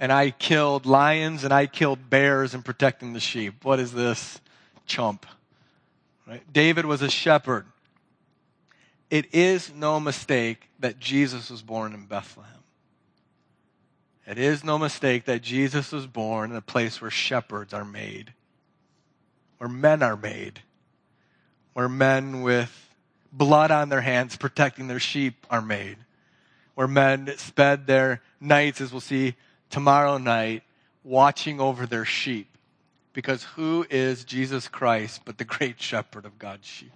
and 0.00 0.10
I 0.10 0.30
killed 0.30 0.86
lions 0.86 1.44
and 1.44 1.52
I 1.52 1.66
killed 1.66 2.08
bears 2.08 2.54
in 2.54 2.62
protecting 2.62 3.12
the 3.12 3.20
sheep. 3.20 3.66
What 3.66 3.80
is 3.80 3.92
this 3.92 4.40
chump? 4.86 5.26
Right? 6.26 6.42
David 6.50 6.86
was 6.86 7.02
a 7.02 7.10
shepherd. 7.10 7.66
It 9.10 9.34
is 9.34 9.74
no 9.74 10.00
mistake 10.00 10.70
that 10.78 10.98
Jesus 10.98 11.50
was 11.50 11.60
born 11.60 11.92
in 11.92 12.06
Bethlehem. 12.06 12.61
It 14.26 14.38
is 14.38 14.62
no 14.62 14.78
mistake 14.78 15.24
that 15.24 15.42
Jesus 15.42 15.90
was 15.90 16.06
born 16.06 16.50
in 16.50 16.56
a 16.56 16.62
place 16.62 17.00
where 17.00 17.10
shepherds 17.10 17.74
are 17.74 17.84
made, 17.84 18.32
where 19.58 19.68
men 19.68 20.02
are 20.02 20.16
made, 20.16 20.60
where 21.72 21.88
men 21.88 22.42
with 22.42 22.94
blood 23.32 23.70
on 23.70 23.88
their 23.88 24.00
hands 24.00 24.36
protecting 24.36 24.86
their 24.86 25.00
sheep 25.00 25.46
are 25.50 25.62
made, 25.62 25.96
where 26.74 26.86
men 26.86 27.32
spend 27.36 27.86
their 27.86 28.22
nights, 28.40 28.80
as 28.80 28.92
we'll 28.92 29.00
see 29.00 29.34
tomorrow 29.70 30.18
night, 30.18 30.62
watching 31.02 31.60
over 31.60 31.86
their 31.86 32.04
sheep. 32.04 32.46
Because 33.14 33.42
who 33.42 33.84
is 33.90 34.24
Jesus 34.24 34.68
Christ 34.68 35.22
but 35.24 35.36
the 35.36 35.44
great 35.44 35.80
shepherd 35.80 36.24
of 36.24 36.38
God's 36.38 36.66
sheep? 36.66 36.92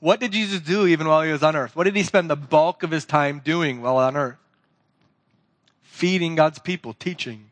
What 0.00 0.18
did 0.18 0.32
Jesus 0.32 0.60
do 0.60 0.86
even 0.86 1.06
while 1.06 1.22
he 1.22 1.30
was 1.30 1.42
on 1.42 1.54
earth? 1.54 1.76
What 1.76 1.84
did 1.84 1.94
he 1.94 2.02
spend 2.02 2.28
the 2.28 2.36
bulk 2.36 2.82
of 2.82 2.90
his 2.90 3.04
time 3.04 3.40
doing 3.44 3.80
while 3.80 3.98
on 3.98 4.16
earth? 4.16 4.38
Feeding 5.90 6.34
God's 6.34 6.58
people, 6.58 6.94
teaching. 6.94 7.50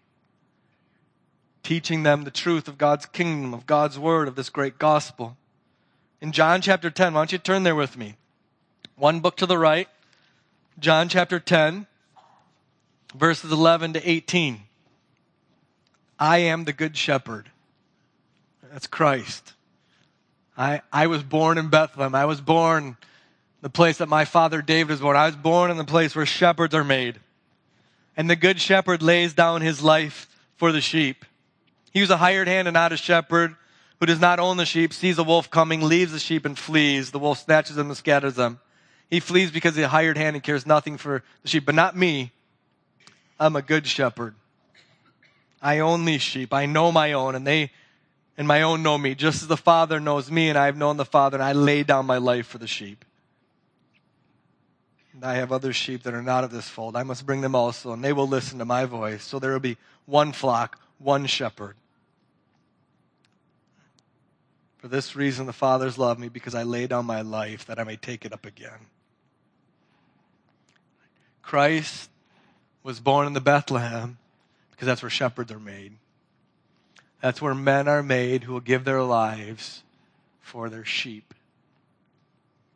Teaching 1.62 2.02
them 2.02 2.25
the 2.25 2.30
truth 2.30 2.66
of 2.66 2.78
God's 2.78 3.04
kingdom, 3.04 3.52
of 3.52 3.66
God's 3.66 3.99
word, 3.99 4.26
of 4.26 4.37
this 4.37 4.49
great 4.49 4.78
gospel. 4.78 5.37
In 6.23 6.33
John 6.33 6.62
chapter 6.62 6.88
10, 6.88 7.12
why 7.12 7.21
don't 7.21 7.33
you 7.33 7.38
turn 7.38 7.64
there 7.64 7.75
with 7.75 7.99
me? 7.99 8.14
One 8.97 9.21
book 9.21 9.37
to 9.37 9.47
the 9.47 9.59
right, 9.59 9.87
John 10.78 11.11
chapter 11.11 11.38
10, 11.38 11.87
verses 13.14 13.52
11 13.52 13.92
to 13.95 14.11
18. 14.11 14.61
I 16.18 16.38
am 16.38 16.64
the 16.64 16.73
good 16.73 16.97
shepherd. 16.97 17.50
That's 18.73 18.87
Christ. 18.87 19.52
I, 20.57 20.80
I 20.90 21.09
was 21.09 21.23
born 21.23 21.59
in 21.59 21.68
Bethlehem. 21.68 22.14
I 22.14 22.25
was 22.25 22.40
born 22.40 22.97
the 23.61 23.68
place 23.68 23.99
that 23.99 24.09
my 24.09 24.25
father 24.25 24.62
David 24.62 24.90
was 24.90 25.00
born. 25.00 25.16
I 25.16 25.26
was 25.26 25.37
born 25.37 25.71
in 25.71 25.76
the 25.76 25.85
place 25.85 26.16
where 26.16 26.25
shepherds 26.25 26.75
are 26.75 26.85
made. 26.85 27.21
And 28.18 28.28
the 28.28 28.37
good 28.37 28.60
shepherd 28.60 29.00
lays 29.00 29.32
down 29.32 29.62
his 29.62 29.80
life 29.80 30.28
for 30.56 30.72
the 30.72 30.80
sheep. 30.80 31.25
He 31.92 32.00
was 32.00 32.10
a 32.10 32.16
hired 32.16 32.48
hand 32.48 32.66
and 32.66 32.75
not 32.75 32.92
a 32.92 32.96
shepherd 32.96 33.54
who 34.00 34.06
does 34.06 34.20
not 34.20 34.40
own 34.40 34.56
the 34.56 34.66
sheep, 34.66 34.92
sees 34.92 35.18
a 35.18 35.22
wolf 35.22 35.48
coming, 35.50 35.80
leaves 35.80 36.10
the 36.10 36.18
sheep 36.18 36.44
and 36.44 36.58
flees. 36.58 37.12
The 37.12 37.20
wolf 37.20 37.38
snatches 37.38 37.76
them 37.76 37.87
and 37.87 37.96
scatters 37.96 38.34
them. 38.34 38.58
He 39.08 39.20
flees 39.20 39.52
because 39.52 39.76
he's 39.76 39.84
a 39.84 39.88
hired 39.88 40.18
hand 40.18 40.34
and 40.34 40.42
cares 40.42 40.66
nothing 40.66 40.98
for 40.98 41.22
the 41.42 41.48
sheep, 41.48 41.64
but 41.64 41.76
not 41.76 41.96
me. 41.96 42.32
I'm 43.38 43.54
a 43.54 43.62
good 43.62 43.87
shepherd. 43.87 44.34
I 45.62 45.78
own 45.78 46.04
these 46.04 46.22
sheep. 46.22 46.52
I 46.52 46.66
know 46.66 46.90
my 46.90 47.12
own, 47.12 47.37
and 47.37 47.46
they 47.46 47.70
and 48.37 48.46
my 48.46 48.62
own 48.62 48.82
know 48.82 48.98
me, 48.98 49.14
just 49.14 49.42
as 49.42 49.48
the 49.48 49.56
Father 49.56 49.98
knows 49.98 50.30
me, 50.30 50.48
and 50.48 50.58
I 50.58 50.66
have 50.66 50.76
known 50.76 50.96
the 50.96 51.04
Father, 51.04 51.37
and 51.37 51.42
I 51.42 51.52
lay 51.52 51.84
down 51.84 52.06
my 52.06 52.18
life 52.18 52.46
for 52.46 52.58
the 52.58 52.68
sheep. 52.68 53.04
And 55.18 55.25
I 55.25 55.34
have 55.34 55.50
other 55.50 55.72
sheep 55.72 56.04
that 56.04 56.14
are 56.14 56.22
not 56.22 56.44
of 56.44 56.52
this 56.52 56.68
fold. 56.68 56.94
I 56.94 57.02
must 57.02 57.26
bring 57.26 57.40
them 57.40 57.56
also, 57.56 57.92
and 57.92 58.04
they 58.04 58.12
will 58.12 58.28
listen 58.28 58.60
to 58.60 58.64
my 58.64 58.84
voice. 58.84 59.25
So 59.25 59.40
there 59.40 59.52
will 59.52 59.58
be 59.58 59.76
one 60.06 60.30
flock, 60.30 60.78
one 60.98 61.26
shepherd. 61.26 61.75
For 64.76 64.87
this 64.87 65.16
reason, 65.16 65.46
the 65.46 65.52
fathers 65.52 65.98
love 65.98 66.20
me, 66.20 66.28
because 66.28 66.54
I 66.54 66.62
lay 66.62 66.87
down 66.87 67.04
my 67.04 67.22
life 67.22 67.66
that 67.66 67.80
I 67.80 67.82
may 67.82 67.96
take 67.96 68.25
it 68.25 68.32
up 68.32 68.46
again. 68.46 68.87
Christ 71.42 72.10
was 72.84 73.00
born 73.00 73.26
in 73.26 73.32
the 73.32 73.40
Bethlehem 73.40 74.18
because 74.70 74.87
that's 74.87 75.02
where 75.02 75.10
shepherds 75.10 75.50
are 75.50 75.58
made. 75.58 75.94
That's 77.20 77.42
where 77.42 77.56
men 77.56 77.88
are 77.88 78.04
made 78.04 78.44
who 78.44 78.52
will 78.52 78.60
give 78.60 78.84
their 78.84 79.02
lives 79.02 79.82
for 80.40 80.68
their 80.68 80.84
sheep. 80.84 81.35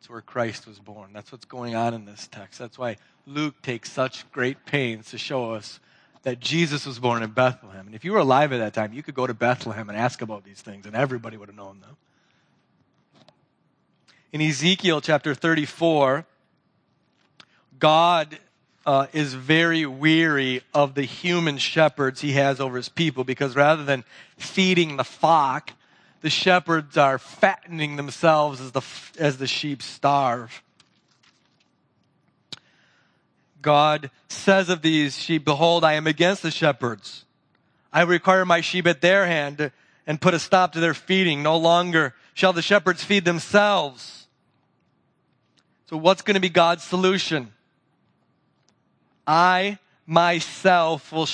That's 0.03 0.09
where 0.09 0.19
Christ 0.19 0.67
was 0.67 0.79
born. 0.79 1.11
That's 1.13 1.31
what's 1.31 1.45
going 1.45 1.75
on 1.75 1.93
in 1.93 2.03
this 2.03 2.27
text. 2.27 2.59
That's 2.59 2.77
why 2.77 2.97
Luke 3.25 3.61
takes 3.61 3.89
such 3.89 4.29
great 4.33 4.65
pains 4.65 5.11
to 5.11 5.17
show 5.17 5.53
us 5.53 5.79
that 6.23 6.41
Jesus 6.41 6.85
was 6.85 6.99
born 6.99 7.23
in 7.23 7.29
Bethlehem. 7.29 7.85
And 7.85 7.95
if 7.95 8.03
you 8.03 8.11
were 8.11 8.19
alive 8.19 8.51
at 8.51 8.57
that 8.57 8.73
time, 8.73 8.91
you 8.91 9.01
could 9.01 9.15
go 9.15 9.25
to 9.25 9.33
Bethlehem 9.33 9.87
and 9.87 9.97
ask 9.97 10.21
about 10.21 10.43
these 10.43 10.59
things, 10.59 10.85
and 10.85 10.93
everybody 10.93 11.37
would 11.37 11.47
have 11.47 11.55
known 11.55 11.79
them. 11.79 11.95
In 14.33 14.41
Ezekiel 14.41 14.99
chapter 14.99 15.33
34, 15.33 16.25
God 17.79 18.37
uh, 18.85 19.07
is 19.13 19.35
very 19.35 19.85
weary 19.85 20.63
of 20.73 20.95
the 20.95 21.03
human 21.03 21.57
shepherds 21.57 22.19
he 22.19 22.33
has 22.33 22.59
over 22.59 22.75
his 22.75 22.89
people 22.89 23.23
because 23.23 23.55
rather 23.55 23.85
than 23.85 24.03
feeding 24.35 24.97
the 24.97 25.05
flock, 25.05 25.71
the 26.23 26.29
shepherds 26.29 26.95
are 26.95 27.19
fattening 27.19 27.97
themselves 27.97 28.61
as 28.61 28.71
the, 28.71 28.81
as 29.19 29.37
the 29.37 29.45
sheep 29.45 29.83
starve. 29.83 30.63
God 33.61 34.09
says 34.29 34.69
of 34.69 34.81
these 34.81 35.17
sheep, 35.17 35.43
Behold, 35.43 35.83
I 35.83 35.93
am 35.93 36.07
against 36.07 36.41
the 36.41 36.49
shepherds. 36.49 37.25
I 37.91 38.03
require 38.03 38.45
my 38.45 38.61
sheep 38.61 38.87
at 38.87 39.01
their 39.01 39.27
hand 39.27 39.69
and 40.07 40.21
put 40.21 40.33
a 40.33 40.39
stop 40.39 40.71
to 40.73 40.79
their 40.79 40.93
feeding. 40.93 41.43
No 41.43 41.57
longer 41.57 42.15
shall 42.33 42.53
the 42.53 42.61
shepherds 42.61 43.03
feed 43.03 43.25
themselves. 43.25 44.27
So, 45.89 45.97
what's 45.97 46.21
going 46.21 46.35
to 46.35 46.39
be 46.39 46.49
God's 46.49 46.83
solution? 46.85 47.51
I 49.27 49.77
myself 50.05 51.11
will 51.11 51.25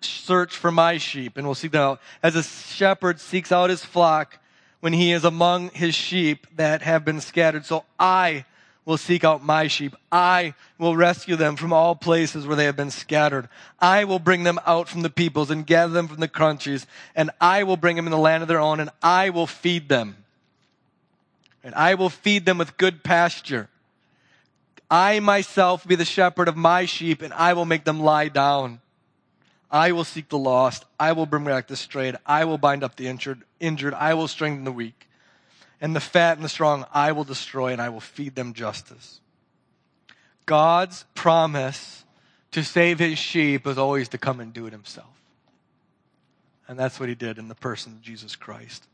search 0.00 0.56
for 0.56 0.70
my 0.70 0.98
sheep 0.98 1.36
and 1.36 1.46
we'll 1.46 1.54
seek 1.54 1.72
them 1.72 1.82
out. 1.82 2.00
As 2.22 2.36
a 2.36 2.42
shepherd 2.42 3.20
seeks 3.20 3.52
out 3.52 3.70
his 3.70 3.84
flock 3.84 4.38
when 4.80 4.92
he 4.92 5.12
is 5.12 5.24
among 5.24 5.70
his 5.70 5.94
sheep 5.94 6.46
that 6.56 6.82
have 6.82 7.04
been 7.04 7.20
scattered. 7.20 7.66
So 7.66 7.84
I 7.98 8.44
will 8.84 8.96
seek 8.96 9.24
out 9.24 9.44
my 9.44 9.66
sheep. 9.66 9.94
I 10.10 10.54
will 10.78 10.96
rescue 10.96 11.36
them 11.36 11.56
from 11.56 11.72
all 11.72 11.94
places 11.94 12.46
where 12.46 12.56
they 12.56 12.64
have 12.64 12.76
been 12.76 12.90
scattered. 12.90 13.48
I 13.78 14.04
will 14.04 14.18
bring 14.18 14.42
them 14.42 14.58
out 14.66 14.88
from 14.88 15.02
the 15.02 15.10
peoples 15.10 15.50
and 15.50 15.66
gather 15.66 15.92
them 15.92 16.08
from 16.08 16.20
the 16.20 16.28
countries, 16.28 16.86
and 17.14 17.30
I 17.40 17.62
will 17.62 17.76
bring 17.76 17.96
them 17.96 18.06
in 18.06 18.10
the 18.10 18.18
land 18.18 18.42
of 18.42 18.48
their 18.48 18.58
own, 18.58 18.80
and 18.80 18.90
I 19.02 19.30
will 19.30 19.46
feed 19.46 19.88
them. 19.88 20.16
And 21.62 21.74
I 21.74 21.94
will 21.94 22.08
feed 22.08 22.46
them 22.46 22.58
with 22.58 22.78
good 22.78 23.04
pasture. 23.04 23.68
I 24.90 25.20
myself 25.20 25.86
be 25.86 25.94
the 25.94 26.04
shepherd 26.04 26.48
of 26.48 26.56
my 26.56 26.86
sheep, 26.86 27.22
and 27.22 27.32
I 27.34 27.52
will 27.52 27.66
make 27.66 27.84
them 27.84 28.00
lie 28.00 28.28
down. 28.28 28.80
I 29.70 29.92
will 29.92 30.04
seek 30.04 30.28
the 30.28 30.38
lost. 30.38 30.84
I 30.98 31.12
will 31.12 31.26
bring 31.26 31.44
back 31.44 31.68
the 31.68 31.76
strayed. 31.76 32.16
I 32.26 32.44
will 32.44 32.58
bind 32.58 32.82
up 32.82 32.96
the 32.96 33.06
injured. 33.06 33.42
Injured. 33.60 33.94
I 33.94 34.14
will 34.14 34.28
strengthen 34.28 34.64
the 34.64 34.72
weak. 34.72 35.08
And 35.80 35.94
the 35.94 36.00
fat 36.00 36.36
and 36.36 36.44
the 36.44 36.48
strong 36.48 36.84
I 36.92 37.12
will 37.12 37.24
destroy, 37.24 37.72
and 37.72 37.80
I 37.80 37.88
will 37.88 38.00
feed 38.00 38.34
them 38.34 38.52
justice. 38.52 39.20
God's 40.44 41.04
promise 41.14 42.04
to 42.50 42.64
save 42.64 42.98
his 42.98 43.18
sheep 43.18 43.64
was 43.64 43.78
always 43.78 44.08
to 44.08 44.18
come 44.18 44.40
and 44.40 44.52
do 44.52 44.66
it 44.66 44.72
himself. 44.72 45.06
And 46.66 46.78
that's 46.78 47.00
what 47.00 47.08
he 47.08 47.14
did 47.14 47.38
in 47.38 47.48
the 47.48 47.54
person 47.54 47.92
of 47.92 48.02
Jesus 48.02 48.36
Christ. 48.36 48.86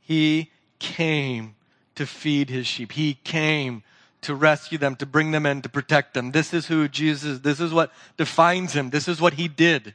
He 0.00 0.50
came 0.78 1.54
to 1.94 2.06
feed 2.06 2.50
his 2.50 2.66
sheep. 2.66 2.92
He 2.92 3.14
came 3.14 3.82
to 4.22 4.34
rescue 4.34 4.78
them, 4.78 4.96
to 4.96 5.06
bring 5.06 5.30
them 5.32 5.46
in, 5.46 5.62
to 5.62 5.68
protect 5.68 6.14
them. 6.14 6.32
This 6.32 6.54
is 6.54 6.66
who 6.66 6.88
Jesus 6.88 7.24
is. 7.24 7.40
This 7.42 7.60
is 7.60 7.72
what 7.72 7.92
defines 8.16 8.72
him. 8.72 8.90
This 8.90 9.08
is 9.08 9.20
what 9.20 9.34
he 9.34 9.48
did. 9.48 9.94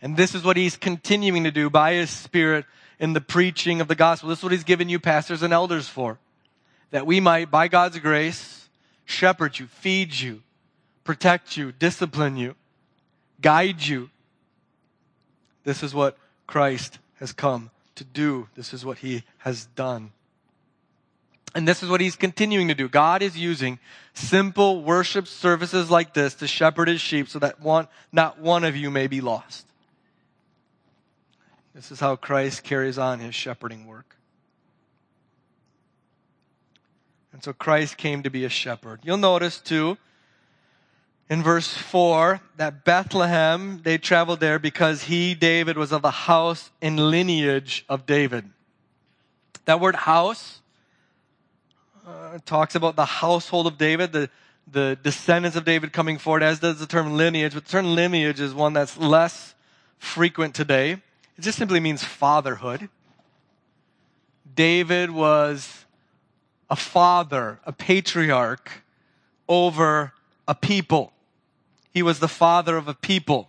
And 0.00 0.16
this 0.16 0.34
is 0.34 0.42
what 0.42 0.56
he's 0.56 0.76
continuing 0.76 1.44
to 1.44 1.50
do 1.50 1.70
by 1.70 1.94
his 1.94 2.10
spirit 2.10 2.64
in 2.98 3.12
the 3.12 3.20
preaching 3.20 3.80
of 3.80 3.88
the 3.88 3.94
gospel. 3.94 4.28
This 4.28 4.38
is 4.38 4.42
what 4.42 4.52
he's 4.52 4.64
given 4.64 4.88
you 4.88 4.98
pastors 4.98 5.42
and 5.42 5.52
elders 5.52 5.88
for. 5.88 6.18
That 6.90 7.06
we 7.06 7.20
might, 7.20 7.50
by 7.50 7.68
God's 7.68 7.98
grace, 7.98 8.68
shepherd 9.04 9.58
you, 9.58 9.66
feed 9.66 10.14
you, 10.14 10.42
protect 11.04 11.56
you, 11.56 11.72
discipline 11.72 12.36
you, 12.36 12.54
guide 13.40 13.82
you. 13.82 14.10
This 15.64 15.82
is 15.82 15.94
what 15.94 16.18
Christ 16.46 16.98
has 17.20 17.32
come 17.32 17.70
to 17.94 18.04
do. 18.04 18.48
This 18.56 18.74
is 18.74 18.84
what 18.84 18.98
he 18.98 19.22
has 19.38 19.66
done. 19.66 20.12
And 21.54 21.68
this 21.68 21.82
is 21.82 21.90
what 21.90 22.00
he's 22.00 22.16
continuing 22.16 22.68
to 22.68 22.74
do. 22.74 22.88
God 22.88 23.22
is 23.22 23.36
using 23.36 23.78
simple 24.14 24.82
worship 24.82 25.26
services 25.26 25.90
like 25.90 26.14
this 26.14 26.34
to 26.36 26.46
shepherd 26.46 26.88
his 26.88 27.00
sheep 27.00 27.28
so 27.28 27.38
that 27.40 27.60
one, 27.60 27.88
not 28.10 28.38
one 28.38 28.64
of 28.64 28.74
you 28.74 28.90
may 28.90 29.06
be 29.06 29.20
lost. 29.20 29.66
This 31.74 31.90
is 31.90 32.00
how 32.00 32.16
Christ 32.16 32.64
carries 32.64 32.98
on 32.98 33.18
his 33.18 33.34
shepherding 33.34 33.86
work. 33.86 34.16
And 37.32 37.42
so 37.42 37.52
Christ 37.52 37.96
came 37.96 38.22
to 38.22 38.30
be 38.30 38.44
a 38.44 38.50
shepherd. 38.50 39.00
You'll 39.02 39.16
notice 39.16 39.58
too, 39.58 39.98
in 41.28 41.42
verse 41.42 41.72
4, 41.72 42.40
that 42.56 42.84
Bethlehem, 42.84 43.80
they 43.84 43.96
traveled 43.96 44.40
there 44.40 44.58
because 44.58 45.04
he, 45.04 45.34
David, 45.34 45.78
was 45.78 45.92
of 45.92 46.02
the 46.02 46.10
house 46.10 46.70
and 46.82 47.10
lineage 47.10 47.86
of 47.88 48.04
David. 48.04 48.50
That 49.64 49.80
word 49.80 49.94
house 49.94 50.61
uh, 52.06 52.38
talks 52.44 52.74
about 52.74 52.96
the 52.96 53.04
household 53.04 53.66
of 53.66 53.78
David, 53.78 54.12
the, 54.12 54.30
the 54.70 54.98
descendants 55.02 55.56
of 55.56 55.64
David 55.64 55.92
coming 55.92 56.18
forward, 56.18 56.42
as 56.42 56.60
does 56.60 56.78
the 56.78 56.86
term 56.86 57.16
lineage. 57.16 57.54
But 57.54 57.64
the 57.64 57.70
term 57.70 57.94
lineage 57.94 58.40
is 58.40 58.54
one 58.54 58.72
that's 58.72 58.96
less 58.96 59.54
frequent 59.98 60.54
today. 60.54 60.92
It 60.92 61.40
just 61.40 61.58
simply 61.58 61.80
means 61.80 62.04
fatherhood. 62.04 62.88
David 64.54 65.10
was 65.10 65.84
a 66.68 66.76
father, 66.76 67.60
a 67.64 67.72
patriarch 67.72 68.82
over 69.48 70.12
a 70.48 70.54
people. 70.54 71.12
He 71.92 72.02
was 72.02 72.18
the 72.18 72.28
father 72.28 72.76
of 72.76 72.88
a 72.88 72.94
people. 72.94 73.48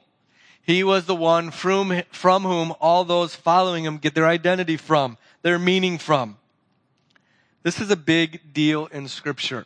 He 0.61 0.83
was 0.83 1.05
the 1.05 1.15
one 1.15 1.51
from, 1.51 2.03
from 2.11 2.43
whom 2.43 2.73
all 2.79 3.03
those 3.03 3.35
following 3.35 3.83
him 3.83 3.97
get 3.97 4.15
their 4.15 4.27
identity 4.27 4.77
from, 4.77 5.17
their 5.41 5.59
meaning 5.59 5.97
from. 5.97 6.37
This 7.63 7.80
is 7.80 7.89
a 7.89 7.95
big 7.95 8.54
deal 8.54 8.88
in 8.88 9.08
Scripture. 9.08 9.65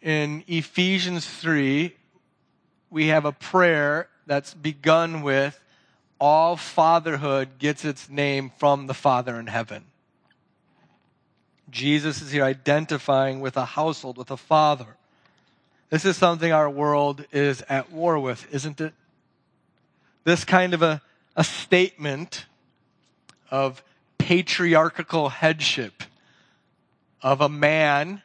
In 0.00 0.44
Ephesians 0.46 1.28
3, 1.28 1.92
we 2.90 3.08
have 3.08 3.24
a 3.24 3.32
prayer 3.32 4.08
that's 4.26 4.54
begun 4.54 5.22
with 5.22 5.58
all 6.20 6.56
fatherhood 6.56 7.58
gets 7.58 7.84
its 7.84 8.08
name 8.08 8.52
from 8.58 8.86
the 8.86 8.94
Father 8.94 9.36
in 9.40 9.48
heaven. 9.48 9.84
Jesus 11.70 12.22
is 12.22 12.30
here 12.30 12.44
identifying 12.44 13.40
with 13.40 13.56
a 13.56 13.64
household, 13.64 14.16
with 14.16 14.30
a 14.30 14.36
father. 14.36 14.96
This 15.88 16.04
is 16.04 16.16
something 16.16 16.52
our 16.52 16.70
world 16.70 17.24
is 17.32 17.62
at 17.68 17.90
war 17.90 18.18
with, 18.20 18.46
isn't 18.54 18.80
it? 18.80 18.94
This 20.22 20.44
kind 20.44 20.72
of 20.72 20.82
a, 20.82 21.02
a 21.34 21.42
statement 21.42 22.46
of 23.50 23.82
patriarchal 24.30 25.28
headship, 25.28 26.04
of 27.20 27.40
a 27.40 27.48
man 27.48 28.22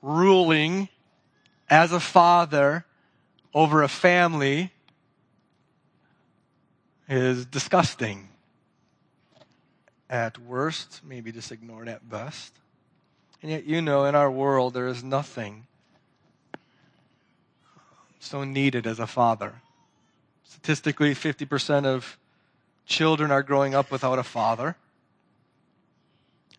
ruling 0.00 0.88
as 1.68 1.92
a 1.92 2.00
father 2.00 2.86
over 3.52 3.82
a 3.82 3.88
family 3.88 4.72
is 7.06 7.44
disgusting 7.44 8.26
at 10.08 10.38
worst, 10.38 11.02
maybe 11.04 11.30
just 11.30 11.52
ignored 11.52 11.86
at 11.86 12.08
best. 12.08 12.54
And 13.42 13.50
yet, 13.50 13.66
you 13.66 13.82
know, 13.82 14.06
in 14.06 14.14
our 14.14 14.30
world, 14.30 14.72
there 14.72 14.88
is 14.88 15.04
nothing 15.04 15.66
so 18.20 18.42
needed 18.42 18.86
as 18.86 18.98
a 18.98 19.06
father. 19.06 19.52
Statistically, 20.44 21.14
50% 21.14 21.84
of 21.84 22.16
children 22.86 23.30
are 23.30 23.42
growing 23.42 23.74
up 23.74 23.90
without 23.90 24.18
a 24.18 24.22
father. 24.22 24.76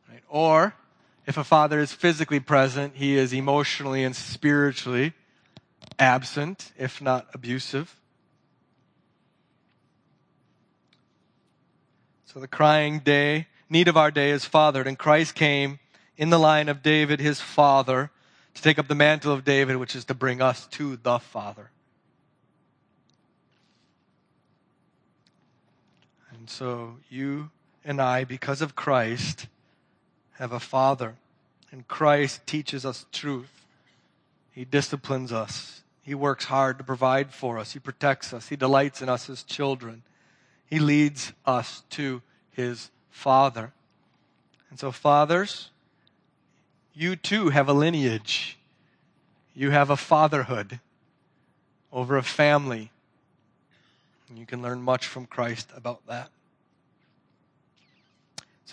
Right? 0.10 0.24
Or, 0.30 0.76
if 1.26 1.38
a 1.38 1.44
father 1.44 1.80
is 1.80 1.92
physically 1.92 2.40
present, 2.40 2.96
he 2.96 3.18
is 3.18 3.34
emotionally 3.34 4.04
and 4.04 4.16
spiritually 4.16 5.14
absent, 6.00 6.72
if 6.78 7.02
not 7.02 7.28
abusive. 7.34 7.96
So 12.26 12.40
the 12.40 12.48
crying 12.48 13.00
day, 13.00 13.48
need 13.70 13.88
of 13.88 13.96
our 13.96 14.10
day 14.10 14.32
is 14.32 14.44
fathered, 14.44 14.88
and 14.88 14.98
Christ 14.98 15.36
came 15.36 15.80
in 16.18 16.30
the 16.30 16.40
line 16.40 16.68
of 16.68 16.82
David, 16.82 17.20
his 17.20 17.40
father, 17.40 18.12
to 18.54 18.62
take 18.62 18.80
up 18.80 18.88
the 18.88 18.96
mantle 18.96 19.34
of 19.34 19.44
David, 19.44 19.78
which 19.78 19.96
is 19.96 20.06
to 20.06 20.14
bring 20.14 20.42
us 20.42 20.68
to 20.68 20.96
the 20.98 21.20
Father. 21.20 21.70
And 26.44 26.50
so 26.50 26.98
you 27.10 27.52
and 27.86 28.02
I, 28.02 28.26
because 28.26 28.62
of 28.62 28.76
Christ, 28.76 29.48
have 30.34 30.52
a 30.52 30.60
Father. 30.60 31.16
And 31.72 31.88
Christ 31.88 32.46
teaches 32.46 32.86
us 32.86 33.06
truth. 33.14 33.66
He 34.52 34.66
disciplines 34.66 35.32
us. 35.32 35.84
He 36.02 36.14
works 36.14 36.44
hard 36.44 36.80
to 36.80 36.84
provide 36.84 37.34
for 37.34 37.58
us. 37.58 37.72
He 37.72 37.80
protects 37.80 38.34
us. 38.34 38.50
He 38.50 38.58
delights 38.58 39.02
in 39.02 39.08
us 39.08 39.30
as 39.30 39.44
children. 39.44 40.04
He 40.66 40.80
leads 40.80 41.32
us 41.46 41.84
to 41.92 42.22
his 42.52 42.92
Father. 43.10 43.72
And 44.70 44.78
so, 44.78 44.92
fathers, 44.92 45.70
you 46.94 47.16
too 47.16 47.52
have 47.52 47.70
a 47.70 47.74
lineage. 47.74 48.58
You 49.56 49.70
have 49.70 49.90
a 49.90 49.96
fatherhood 49.96 50.82
over 51.90 52.18
a 52.18 52.22
family. 52.22 52.92
And 54.28 54.38
you 54.38 54.46
can 54.46 54.62
learn 54.62 54.82
much 54.82 55.08
from 55.08 55.26
Christ 55.26 55.70
about 55.74 56.06
that. 56.08 56.33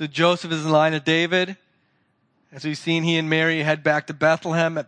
So 0.00 0.06
Joseph 0.06 0.50
is 0.50 0.64
in 0.64 0.70
line 0.70 0.94
of 0.94 1.04
David. 1.04 1.58
As 2.50 2.64
we've 2.64 2.78
seen, 2.78 3.02
he 3.02 3.18
and 3.18 3.28
Mary 3.28 3.58
head 3.58 3.82
back 3.82 4.06
to 4.06 4.14
Bethlehem 4.14 4.82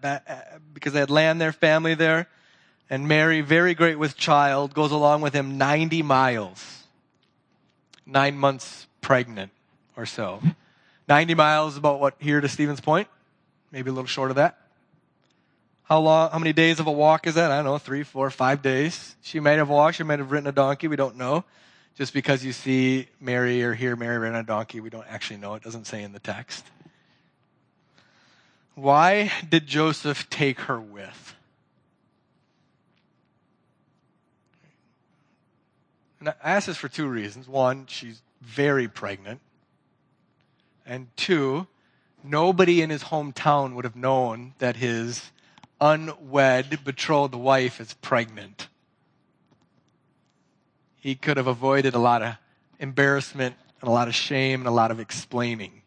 because 0.72 0.94
they 0.94 1.00
had 1.00 1.10
land 1.10 1.38
there, 1.38 1.52
family 1.52 1.92
there. 1.92 2.28
And 2.88 3.06
Mary, 3.06 3.42
very 3.42 3.74
great 3.74 3.98
with 3.98 4.16
child, 4.16 4.72
goes 4.72 4.90
along 4.90 5.20
with 5.20 5.34
him 5.34 5.58
90 5.58 6.00
miles. 6.00 6.84
Nine 8.06 8.38
months 8.38 8.86
pregnant 9.02 9.52
or 9.98 10.06
so. 10.06 10.40
90 11.08 11.34
miles 11.34 11.76
about 11.76 12.00
what 12.00 12.14
here 12.18 12.40
to 12.40 12.48
Stevens 12.48 12.80
Point? 12.80 13.06
Maybe 13.70 13.90
a 13.90 13.92
little 13.92 14.06
short 14.06 14.30
of 14.30 14.36
that. 14.36 14.58
How 15.82 16.00
long, 16.00 16.30
how 16.30 16.38
many 16.38 16.54
days 16.54 16.80
of 16.80 16.86
a 16.86 16.90
walk 16.90 17.26
is 17.26 17.34
that? 17.34 17.50
I 17.50 17.56
don't 17.56 17.66
know, 17.66 17.76
three, 17.76 18.02
four, 18.02 18.30
five 18.30 18.62
days. 18.62 19.14
She 19.20 19.40
might 19.40 19.58
have 19.58 19.68
walked, 19.68 19.98
she 19.98 20.04
might 20.04 20.20
have 20.20 20.32
ridden 20.32 20.46
a 20.46 20.52
donkey, 20.52 20.88
we 20.88 20.96
don't 20.96 21.18
know. 21.18 21.44
Just 21.96 22.14
because 22.14 22.44
you 22.44 22.52
see 22.52 23.08
Mary 23.20 23.62
or 23.62 23.74
hear 23.74 23.96
Mary 23.96 24.18
riding 24.18 24.38
a 24.38 24.42
donkey, 24.42 24.80
we 24.80 24.90
don't 24.90 25.06
actually 25.08 25.36
know. 25.38 25.54
It 25.54 25.62
doesn't 25.62 25.86
say 25.86 26.02
in 26.02 26.12
the 26.12 26.18
text. 26.18 26.64
Why 28.74 29.30
did 29.46 29.66
Joseph 29.66 30.30
take 30.30 30.60
her 30.60 30.80
with? 30.80 31.34
And 36.20 36.30
I 36.30 36.34
ask 36.42 36.66
this 36.66 36.76
for 36.76 36.88
two 36.88 37.08
reasons. 37.08 37.48
One, 37.48 37.86
she's 37.86 38.22
very 38.40 38.88
pregnant. 38.88 39.40
And 40.86 41.08
two, 41.16 41.66
nobody 42.24 42.80
in 42.80 42.90
his 42.90 43.04
hometown 43.04 43.74
would 43.74 43.84
have 43.84 43.96
known 43.96 44.54
that 44.58 44.76
his 44.76 45.30
unwed 45.80 46.84
betrothed 46.84 47.34
wife 47.34 47.80
is 47.80 47.94
pregnant. 47.94 48.68
He 51.02 51.16
could 51.16 51.36
have 51.36 51.48
avoided 51.48 51.96
a 51.96 51.98
lot 51.98 52.22
of 52.22 52.36
embarrassment 52.78 53.56
and 53.80 53.88
a 53.88 53.90
lot 53.90 54.06
of 54.06 54.14
shame 54.14 54.60
and 54.60 54.68
a 54.68 54.70
lot 54.70 54.92
of 54.92 55.00
explaining. 55.00 55.82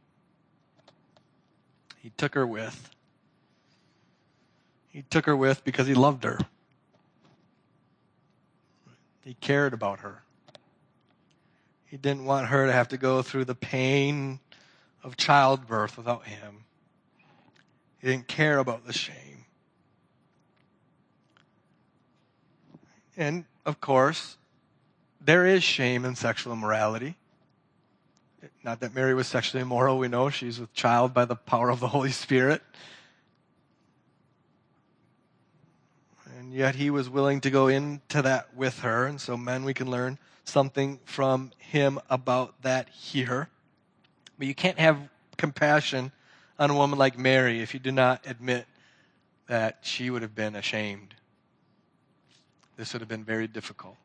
He 2.02 2.10
took 2.18 2.36
her 2.36 2.46
with. 2.46 2.90
He 4.90 5.04
took 5.04 5.26
her 5.26 5.36
with 5.36 5.64
because 5.64 5.88
he 5.88 5.94
loved 5.94 6.26
her. 6.26 6.38
He 9.24 9.36
cared 9.36 9.74
about 9.74 10.02
her. 10.02 10.24
He 11.86 11.96
didn't 11.96 12.26
want 12.26 12.48
her 12.48 12.66
to 12.66 12.74
have 12.74 12.90
to 12.90 12.98
go 12.98 13.22
through 13.22 13.46
the 13.46 13.56
pain 13.56 14.42
of 15.02 15.16
childbirth 15.16 15.96
without 15.96 16.26
him. 16.26 16.66
He 18.00 18.08
didn't 18.08 18.28
care 18.28 18.58
about 18.58 18.86
the 18.86 18.92
shame. 18.92 19.46
And 23.16 23.46
of 23.66 23.80
course, 23.80 24.36
there 25.26 25.46
is 25.46 25.64
shame 25.64 26.06
in 26.06 26.16
sexual 26.16 26.54
immorality. 26.54 27.16
Not 28.64 28.80
that 28.82 28.94
Mary 28.94 29.14
was 29.14 29.28
sexually 29.28 29.62
immoral, 29.62 29.98
we 29.98 30.08
know 30.08 30.30
she's 30.30 30.60
with 30.60 30.74
child 30.74 31.14
by 31.14 31.26
the 31.26 31.36
power 31.36 31.70
of 31.70 31.80
the 31.80 31.88
Holy 31.88 32.12
Spirit. 32.12 32.62
And 36.38 36.54
yet 36.54 36.76
he 36.76 36.90
was 36.92 37.10
willing 37.10 37.42
to 37.42 37.50
go 37.50 37.68
into 37.68 38.22
that 38.22 38.56
with 38.56 38.80
her, 38.80 39.06
and 39.06 39.20
so 39.20 39.36
men, 39.36 39.64
we 39.64 39.74
can 39.74 39.90
learn 39.90 40.20
something 40.44 41.00
from 41.06 41.52
him 41.58 42.00
about 42.10 42.62
that 42.62 42.90
here. 42.90 43.50
But 44.38 44.48
you 44.48 44.54
can't 44.54 44.78
have 44.78 45.00
compassion 45.38 46.12
on 46.60 46.70
a 46.70 46.76
woman 46.76 47.00
like 47.00 47.18
Mary 47.18 47.62
if 47.62 47.74
you 47.74 47.80
do 47.80 47.92
not 47.92 48.26
admit 48.28 48.68
that 49.48 49.80
she 49.82 50.10
would 50.10 50.22
have 50.22 50.36
been 50.36 50.56
ashamed. 50.56 51.16
This 52.78 52.94
would 52.94 53.02
have 53.02 53.10
been 53.10 53.24
very 53.24 53.48
difficult. 53.48 53.98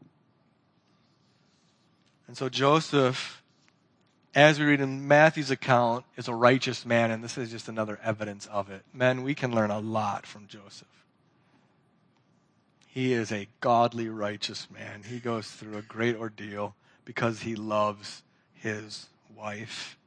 And 2.31 2.37
so 2.37 2.49
Joseph, 2.49 3.43
as 4.37 4.61
we 4.61 4.65
read 4.65 4.81
in 4.81 5.09
Matthew's 5.09 5.51
account, 5.51 6.05
is 6.17 6.29
a 6.29 6.33
righteous 6.33 6.87
man, 6.87 7.11
and 7.11 7.25
this 7.25 7.37
is 7.37 7.51
just 7.51 7.69
another 7.69 7.99
evidence 8.05 8.47
of 8.47 8.71
it. 8.71 8.85
Men, 8.95 9.25
we 9.25 9.35
can 9.35 9.53
learn 9.53 9.73
a 9.73 9.81
lot 9.81 10.27
from 10.27 10.47
Joseph. 10.47 10.87
He 12.87 13.13
is 13.13 13.33
a 13.33 13.49
godly, 13.59 14.09
righteous 14.09 14.69
man. 14.71 15.03
He 15.03 15.19
goes 15.19 15.49
through 15.49 15.77
a 15.77 15.83
great 15.83 16.15
ordeal 16.15 16.77
because 17.05 17.41
he 17.41 17.57
loves 17.57 18.23
his 18.55 19.09
wife. 19.37 19.99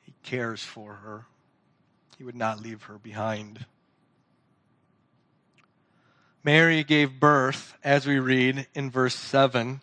He 0.00 0.14
cares 0.22 0.64
for 0.64 0.94
her. 0.94 1.26
He 2.16 2.24
would 2.24 2.34
not 2.34 2.62
leave 2.62 2.84
her 2.84 2.96
behind. 2.96 3.66
Mary 6.42 6.82
gave 6.82 7.20
birth, 7.20 7.76
as 7.84 8.06
we 8.06 8.18
read 8.18 8.66
in 8.74 8.90
verse 8.90 9.14
7, 9.14 9.82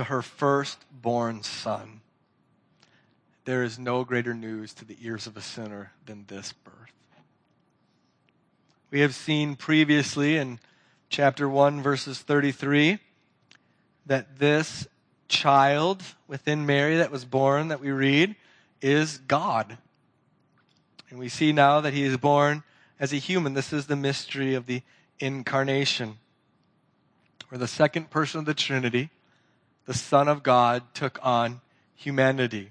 to 0.00 0.04
her 0.04 0.22
firstborn 0.22 1.42
son. 1.42 2.00
there 3.44 3.62
is 3.62 3.78
no 3.78 4.02
greater 4.02 4.32
news 4.32 4.72
to 4.72 4.82
the 4.86 4.96
ears 5.02 5.26
of 5.26 5.36
a 5.36 5.42
sinner 5.42 5.92
than 6.06 6.24
this 6.26 6.54
birth. 6.54 6.94
We 8.90 9.00
have 9.00 9.14
seen 9.14 9.56
previously 9.56 10.38
in 10.38 10.58
chapter 11.10 11.46
1, 11.46 11.82
verses 11.82 12.18
33, 12.18 12.98
that 14.06 14.38
this 14.38 14.88
child 15.28 16.02
within 16.26 16.64
Mary 16.64 16.96
that 16.96 17.10
was 17.10 17.26
born, 17.26 17.68
that 17.68 17.80
we 17.80 17.90
read, 17.90 18.36
is 18.80 19.18
God. 19.18 19.76
And 21.10 21.18
we 21.18 21.28
see 21.28 21.52
now 21.52 21.82
that 21.82 21.92
he 21.92 22.04
is 22.04 22.16
born 22.16 22.62
as 22.98 23.12
a 23.12 23.16
human. 23.16 23.52
This 23.52 23.70
is 23.70 23.86
the 23.86 23.96
mystery 23.96 24.54
of 24.54 24.64
the 24.64 24.80
incarnation, 25.18 26.16
where 27.50 27.58
the 27.58 27.68
second 27.68 28.08
person 28.08 28.38
of 28.38 28.46
the 28.46 28.54
Trinity, 28.54 29.10
the 29.86 29.94
Son 29.94 30.28
of 30.28 30.42
God, 30.42 30.82
took 30.94 31.18
on 31.22 31.60
humanity. 31.94 32.70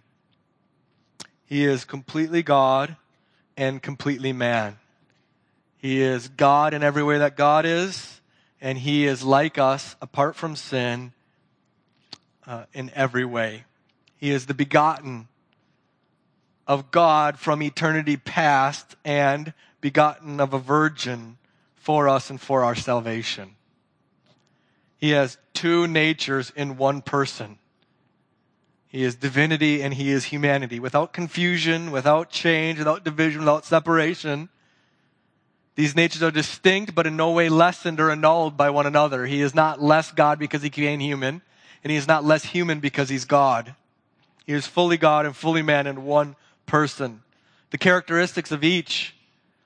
He 1.45 1.65
is 1.65 1.85
completely 1.85 2.43
God 2.43 2.95
and 3.57 3.81
completely 3.81 4.33
man. 4.33 4.77
He 5.77 6.01
is 6.01 6.27
God 6.27 6.73
in 6.73 6.83
every 6.83 7.03
way 7.03 7.17
that 7.19 7.37
God 7.37 7.65
is, 7.65 8.21
and 8.61 8.77
He 8.77 9.05
is 9.05 9.23
like 9.23 9.57
us, 9.57 9.95
apart 10.01 10.35
from 10.35 10.55
sin, 10.55 11.13
uh, 12.45 12.65
in 12.73 12.91
every 12.93 13.25
way. 13.25 13.63
He 14.17 14.31
is 14.31 14.45
the 14.45 14.53
begotten 14.53 15.27
of 16.67 16.91
God 16.91 17.39
from 17.39 17.63
eternity 17.63 18.17
past 18.17 18.95
and 19.03 19.53
begotten 19.81 20.39
of 20.39 20.53
a 20.53 20.59
virgin 20.59 21.37
for 21.75 22.09
us 22.09 22.29
and 22.29 22.39
for 22.39 22.63
our 22.63 22.75
salvation. 22.75 23.55
He 24.99 25.11
has 25.11 25.37
two 25.53 25.87
natures 25.87 26.51
in 26.55 26.77
one 26.77 27.01
person. 27.01 27.57
He 28.89 29.03
is 29.03 29.15
divinity 29.15 29.81
and 29.81 29.93
he 29.93 30.09
is 30.09 30.25
humanity 30.25 30.79
without 30.79 31.13
confusion, 31.13 31.91
without 31.91 32.29
change, 32.29 32.79
without 32.79 33.03
division, 33.03 33.41
without 33.41 33.65
separation. 33.65 34.49
These 35.75 35.95
natures 35.95 36.23
are 36.23 36.31
distinct, 36.31 36.93
but 36.93 37.07
in 37.07 37.15
no 37.15 37.31
way 37.31 37.47
lessened 37.47 37.99
or 37.99 38.11
annulled 38.11 38.57
by 38.57 38.69
one 38.71 38.85
another. 38.85 39.25
He 39.25 39.41
is 39.41 39.55
not 39.55 39.81
less 39.81 40.11
God 40.11 40.37
because 40.37 40.61
he 40.63 40.69
became 40.69 40.99
human, 40.99 41.41
and 41.83 41.91
he 41.91 41.97
is 41.97 42.07
not 42.07 42.25
less 42.25 42.43
human 42.43 42.81
because 42.81 43.07
he's 43.07 43.23
God. 43.23 43.75
He 44.45 44.53
is 44.53 44.67
fully 44.67 44.97
God 44.97 45.25
and 45.25 45.35
fully 45.35 45.61
man 45.61 45.87
in 45.87 46.03
one 46.03 46.35
person. 46.65 47.21
The 47.69 47.77
characteristics 47.77 48.51
of 48.51 48.63
each 48.63 49.15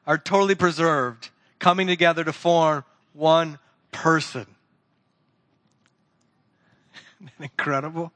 are 0.05 0.17
totally 0.17 0.53
preserved, 0.55 1.29
coming 1.57 1.87
together 1.87 2.23
to 2.25 2.33
form 2.33 2.83
one 3.13 3.57
person. 3.91 4.45
Incredible? 7.39 8.11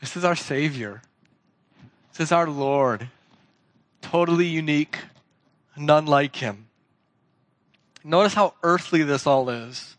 This 0.00 0.16
is 0.16 0.24
our 0.24 0.36
Savior. 0.36 1.02
This 2.12 2.28
is 2.28 2.32
our 2.32 2.48
Lord. 2.48 3.08
Totally 4.02 4.46
unique, 4.46 4.98
none 5.76 6.06
like 6.06 6.36
Him. 6.36 6.66
Notice 8.04 8.34
how 8.34 8.54
earthly 8.62 9.02
this 9.02 9.26
all 9.26 9.48
is. 9.50 9.96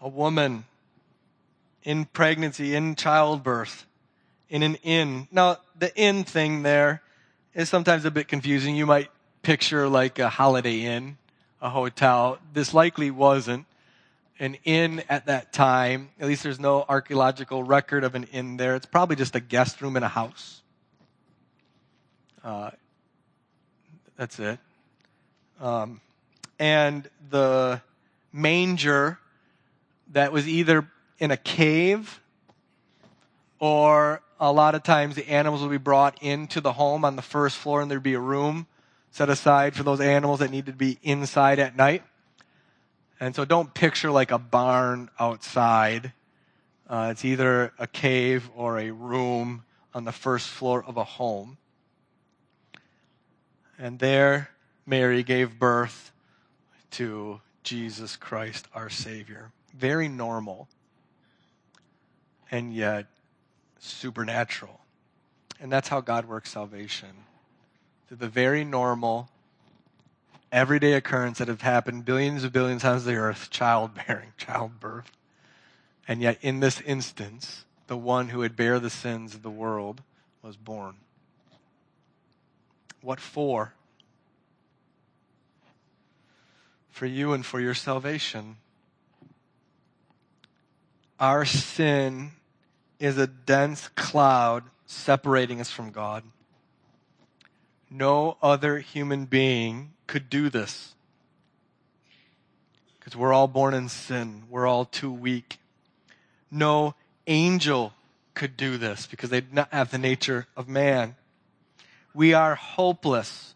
A 0.00 0.08
woman 0.08 0.64
in 1.82 2.04
pregnancy, 2.04 2.74
in 2.74 2.94
childbirth, 2.94 3.86
in 4.48 4.62
an 4.62 4.76
inn. 4.76 5.28
Now, 5.32 5.58
the 5.78 5.94
inn 5.96 6.24
thing 6.24 6.62
there 6.62 7.02
is 7.54 7.68
sometimes 7.68 8.04
a 8.04 8.10
bit 8.10 8.28
confusing. 8.28 8.76
You 8.76 8.86
might 8.86 9.10
picture 9.42 9.88
like 9.88 10.18
a 10.18 10.28
holiday 10.28 10.82
inn, 10.82 11.16
a 11.62 11.70
hotel. 11.70 12.38
This 12.52 12.74
likely 12.74 13.10
wasn't 13.10 13.66
an 14.38 14.56
inn 14.64 15.02
at 15.08 15.26
that 15.26 15.52
time. 15.52 16.10
At 16.20 16.26
least 16.26 16.42
there's 16.42 16.60
no 16.60 16.84
archaeological 16.88 17.62
record 17.62 18.04
of 18.04 18.14
an 18.14 18.24
inn 18.24 18.56
there. 18.56 18.74
It's 18.74 18.86
probably 18.86 19.16
just 19.16 19.34
a 19.34 19.40
guest 19.40 19.80
room 19.80 19.96
in 19.96 20.02
a 20.02 20.08
house. 20.08 20.62
Uh, 22.44 22.70
that's 24.16 24.38
it. 24.38 24.58
Um, 25.60 26.00
and 26.58 27.08
the 27.30 27.80
manger 28.32 29.18
that 30.12 30.32
was 30.32 30.46
either 30.46 30.88
in 31.18 31.30
a 31.30 31.36
cave 31.36 32.20
or 33.58 34.22
a 34.38 34.52
lot 34.52 34.74
of 34.74 34.82
times 34.82 35.14
the 35.14 35.28
animals 35.28 35.62
will 35.62 35.70
be 35.70 35.78
brought 35.78 36.22
into 36.22 36.60
the 36.60 36.72
home 36.72 37.04
on 37.04 37.16
the 37.16 37.22
first 37.22 37.56
floor 37.56 37.80
and 37.80 37.90
there'd 37.90 38.02
be 38.02 38.14
a 38.14 38.20
room 38.20 38.66
set 39.10 39.30
aside 39.30 39.74
for 39.74 39.82
those 39.82 40.00
animals 40.00 40.40
that 40.40 40.50
needed 40.50 40.72
to 40.72 40.76
be 40.76 40.98
inside 41.02 41.58
at 41.58 41.74
night. 41.74 42.02
And 43.18 43.34
so 43.34 43.44
don't 43.44 43.72
picture 43.72 44.10
like 44.10 44.30
a 44.30 44.38
barn 44.38 45.10
outside. 45.18 46.12
Uh, 46.88 47.08
it's 47.12 47.24
either 47.24 47.72
a 47.78 47.86
cave 47.86 48.50
or 48.54 48.78
a 48.78 48.90
room 48.90 49.64
on 49.94 50.04
the 50.04 50.12
first 50.12 50.48
floor 50.48 50.84
of 50.84 50.96
a 50.96 51.04
home. 51.04 51.56
And 53.78 53.98
there, 53.98 54.50
Mary 54.84 55.22
gave 55.22 55.58
birth 55.58 56.12
to 56.92 57.40
Jesus 57.62 58.16
Christ, 58.16 58.68
our 58.74 58.88
Savior. 58.88 59.50
Very 59.74 60.08
normal, 60.08 60.68
and 62.50 62.72
yet 62.72 63.06
supernatural. 63.78 64.80
And 65.60 65.72
that's 65.72 65.88
how 65.88 66.00
God 66.00 66.26
works 66.26 66.50
salvation. 66.50 67.08
Through 68.06 68.18
the 68.18 68.28
very 68.28 68.64
normal, 68.64 69.28
everyday 70.52 70.94
occurrence 70.94 71.38
that 71.38 71.48
have 71.48 71.62
happened 71.62 72.04
billions 72.04 72.44
and 72.44 72.52
billions 72.52 72.82
of 72.82 72.90
times 72.90 73.06
on 73.06 73.12
the 73.12 73.18
earth 73.18 73.50
childbearing, 73.50 74.32
childbirth. 74.36 75.10
And 76.08 76.20
yet, 76.22 76.38
in 76.40 76.60
this 76.60 76.80
instance, 76.82 77.64
the 77.86 77.96
one 77.96 78.28
who 78.28 78.38
would 78.38 78.56
bear 78.56 78.78
the 78.78 78.90
sins 78.90 79.34
of 79.34 79.42
the 79.42 79.50
world 79.50 80.02
was 80.42 80.56
born. 80.56 80.96
What 83.02 83.20
for? 83.20 83.74
For 86.90 87.06
you 87.06 87.32
and 87.32 87.44
for 87.44 87.60
your 87.60 87.74
salvation. 87.74 88.56
Our 91.18 91.44
sin 91.44 92.32
is 92.98 93.18
a 93.18 93.26
dense 93.26 93.88
cloud 93.88 94.64
separating 94.86 95.60
us 95.60 95.70
from 95.70 95.90
God. 95.90 96.22
No 97.90 98.36
other 98.42 98.78
human 98.78 99.26
being 99.26 99.92
could 100.06 100.30
do 100.30 100.48
this. 100.48 100.94
Because 102.98 103.16
we're 103.16 103.32
all 103.32 103.48
born 103.48 103.74
in 103.74 103.88
sin. 103.88 104.44
We're 104.50 104.66
all 104.66 104.84
too 104.84 105.12
weak. 105.12 105.58
No 106.50 106.94
angel 107.26 107.92
could 108.34 108.56
do 108.56 108.76
this 108.76 109.06
because 109.06 109.30
they 109.30 109.40
did 109.40 109.54
not 109.54 109.72
have 109.72 109.90
the 109.90 109.98
nature 109.98 110.46
of 110.56 110.68
man. 110.68 111.16
We 112.14 112.34
are 112.34 112.54
hopeless 112.54 113.54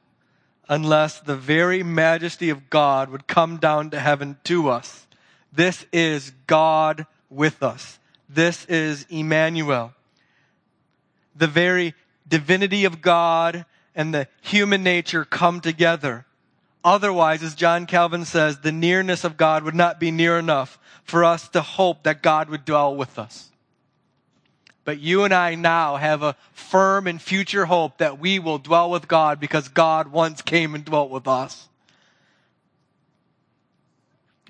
unless 0.69 1.21
the 1.21 1.37
very 1.37 1.83
majesty 1.83 2.49
of 2.49 2.71
God 2.71 3.11
would 3.11 3.27
come 3.27 3.57
down 3.57 3.91
to 3.91 4.01
heaven 4.01 4.39
to 4.45 4.69
us. 4.69 5.07
This 5.53 5.85
is 5.93 6.33
God 6.47 7.07
with 7.29 7.63
us. 7.63 7.99
This 8.29 8.65
is 8.67 9.05
Emmanuel. 9.11 9.93
The 11.35 11.49
very 11.49 11.95
divinity 12.29 12.85
of 12.85 13.03
God 13.03 13.67
and 13.95 14.15
the 14.15 14.29
human 14.41 14.83
nature 14.83 15.25
come 15.25 15.61
together. 15.61 16.25
Otherwise, 16.83 17.43
as 17.43 17.55
John 17.55 17.87
Calvin 17.87 18.25
says, 18.25 18.61
the 18.61 18.73
nearness 18.73 19.25
of 19.25 19.37
God 19.37 19.65
would 19.65 19.75
not 19.75 20.01
be 20.01 20.11
near 20.11 20.39
enough 20.39 20.79
for 21.05 21.25
us 21.25 21.49
to 21.51 21.61
hope 21.61 22.05
that 22.05 22.23
God 22.23 22.49
would 22.49 22.65
dwell 22.65 22.95
with 22.95 23.19
us. 23.19 23.51
But 24.85 24.99
you 24.99 25.25
and 25.25 25.35
I 25.35 25.55
now 25.57 25.97
have 25.97 26.23
a 26.23 26.37
firm 26.53 27.07
and 27.07 27.21
future 27.21 27.67
hope 27.67 27.99
that 27.99 28.19
we 28.19 28.39
will 28.39 28.59
dwell 28.59 28.91
with 28.91 29.09
God 29.09 29.39
because 29.39 29.69
God 29.69 30.09
once 30.09 30.41
came 30.41 30.75
and 30.75 30.85
dwelt 30.85 31.11
with 31.11 31.29
us. 31.29 31.69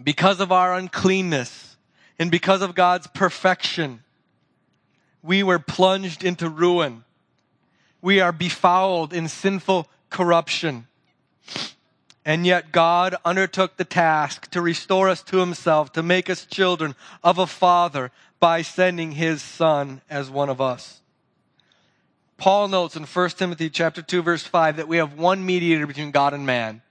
Because 0.02 0.40
of 0.40 0.52
our 0.52 0.74
uncleanness 0.74 1.76
and 2.18 2.30
because 2.30 2.62
of 2.62 2.74
God's 2.74 3.08
perfection, 3.08 4.02
we 5.22 5.42
were 5.42 5.58
plunged 5.58 6.24
into 6.24 6.48
ruin. 6.48 7.04
We 8.00 8.20
are 8.20 8.32
befouled 8.32 9.12
in 9.12 9.28
sinful 9.28 9.88
corruption. 10.08 10.86
And 12.24 12.46
yet 12.46 12.72
God 12.72 13.16
undertook 13.24 13.76
the 13.76 13.84
task 13.84 14.50
to 14.50 14.60
restore 14.60 15.08
us 15.08 15.22
to 15.24 15.38
himself, 15.38 15.92
to 15.92 16.02
make 16.02 16.28
us 16.28 16.44
children 16.44 16.94
of 17.24 17.38
a 17.38 17.46
father 17.46 18.10
by 18.38 18.62
sending 18.62 19.12
his 19.12 19.42
son 19.42 20.02
as 20.10 20.30
one 20.30 20.48
of 20.48 20.60
us. 20.60 21.00
Paul 22.36 22.68
notes 22.68 22.96
in 22.96 23.04
1 23.04 23.30
Timothy 23.30 23.68
chapter 23.68 24.02
2 24.02 24.22
verse 24.22 24.42
5 24.42 24.76
that 24.76 24.88
we 24.88 24.96
have 24.98 25.18
one 25.18 25.44
mediator 25.44 25.86
between 25.86 26.10
God 26.10 26.34
and 26.34 26.46
man. 26.46 26.82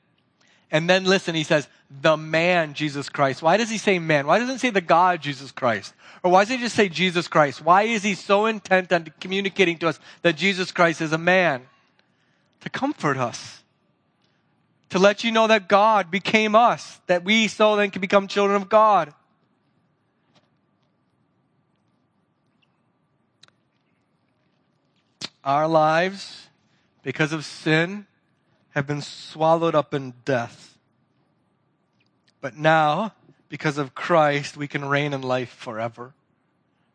And 0.72 0.88
then 0.88 1.04
listen, 1.04 1.34
he 1.34 1.44
says, 1.44 1.68
the 2.02 2.18
man 2.18 2.76
Jesus 2.76 3.10
Christ. 3.10 3.42
Why 3.42 3.58
does 3.58 3.70
he 3.70 3.80
say 3.80 3.98
man? 3.98 4.28
Why 4.28 4.38
doesn't 4.38 4.56
he 4.56 4.60
say 4.60 4.70
the 4.70 4.82
God 4.82 5.22
Jesus 5.22 5.52
Christ? 5.52 5.94
Or 6.22 6.32
why 6.32 6.44
does 6.44 6.50
he 6.50 6.58
just 6.58 6.76
say 6.76 6.90
Jesus 6.90 7.28
Christ? 7.28 7.64
Why 7.64 7.84
is 7.84 8.04
he 8.04 8.14
so 8.14 8.46
intent 8.46 8.94
on 8.94 9.12
communicating 9.20 9.78
to 9.80 9.88
us 9.88 10.00
that 10.22 10.36
Jesus 10.36 10.72
Christ 10.72 11.02
is 11.02 11.14
a 11.14 11.18
man? 11.18 11.64
To 12.62 12.70
comfort 12.70 13.18
us 13.18 13.59
to 14.90 15.00
let 15.00 15.24
you 15.24 15.32
know 15.32 15.48
that 15.48 15.68
God 15.68 16.10
became 16.12 16.56
us, 16.56 17.00
that 17.08 17.24
we 17.24 17.48
so 17.48 17.76
then 17.76 17.92
can 17.92 18.02
become 18.02 18.28
children 18.28 18.62
of 18.62 18.70
God. 18.70 19.14
our 25.44 25.68
lives, 25.68 26.48
because 27.02 27.34
of 27.34 27.46
sin, 27.46 28.06
have 28.72 28.86
been 28.86 29.02
swallowed 29.02 29.76
up 29.76 29.94
in 29.94 30.14
death. 30.26 30.78
But 32.42 32.58
now, 32.58 33.14
because 33.50 33.78
of 33.78 33.96
Christ, 33.96 34.58
we 34.58 34.68
can 34.68 34.86
reign 34.86 35.14
in 35.14 35.22
life 35.22 35.50
forever. 35.50 36.14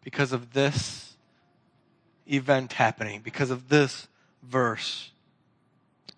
Because 0.02 0.32
of 0.32 0.52
this 0.52 1.16
event 2.26 2.74
happening, 2.74 3.22
because 3.22 3.50
of 3.50 3.68
this 3.68 4.06
verse. 4.42 5.10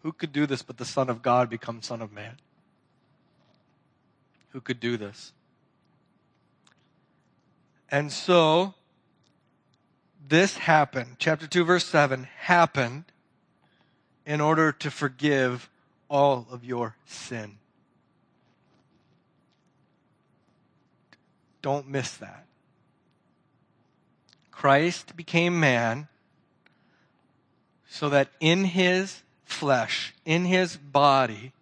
Who 0.06 0.12
could 0.12 0.32
do 0.32 0.46
this 0.46 0.62
but 0.62 0.76
the 0.76 0.84
Son 0.84 1.10
of 1.10 1.20
God 1.20 1.50
become 1.50 1.82
Son 1.82 2.00
of 2.00 2.12
Man? 2.12 2.36
Who 4.50 4.60
could 4.60 4.78
do 4.78 4.96
this? 4.96 5.32
And 7.90 8.12
so, 8.12 8.74
this 10.28 10.58
happened, 10.58 11.16
chapter 11.18 11.48
2, 11.48 11.64
verse 11.64 11.84
7, 11.86 12.28
happened 12.38 13.06
in 14.24 14.40
order 14.40 14.70
to 14.70 14.92
forgive 14.92 15.68
all 16.08 16.46
of 16.52 16.64
your 16.64 16.94
sin. 17.04 17.58
Don't 21.62 21.88
miss 21.88 22.12
that. 22.18 22.46
Christ 24.52 25.16
became 25.16 25.58
man 25.58 26.06
so 27.88 28.08
that 28.08 28.28
in 28.38 28.66
his 28.66 29.24
flesh, 29.46 30.12
in 30.24 30.44
his 30.44 30.76
body, 30.76 31.52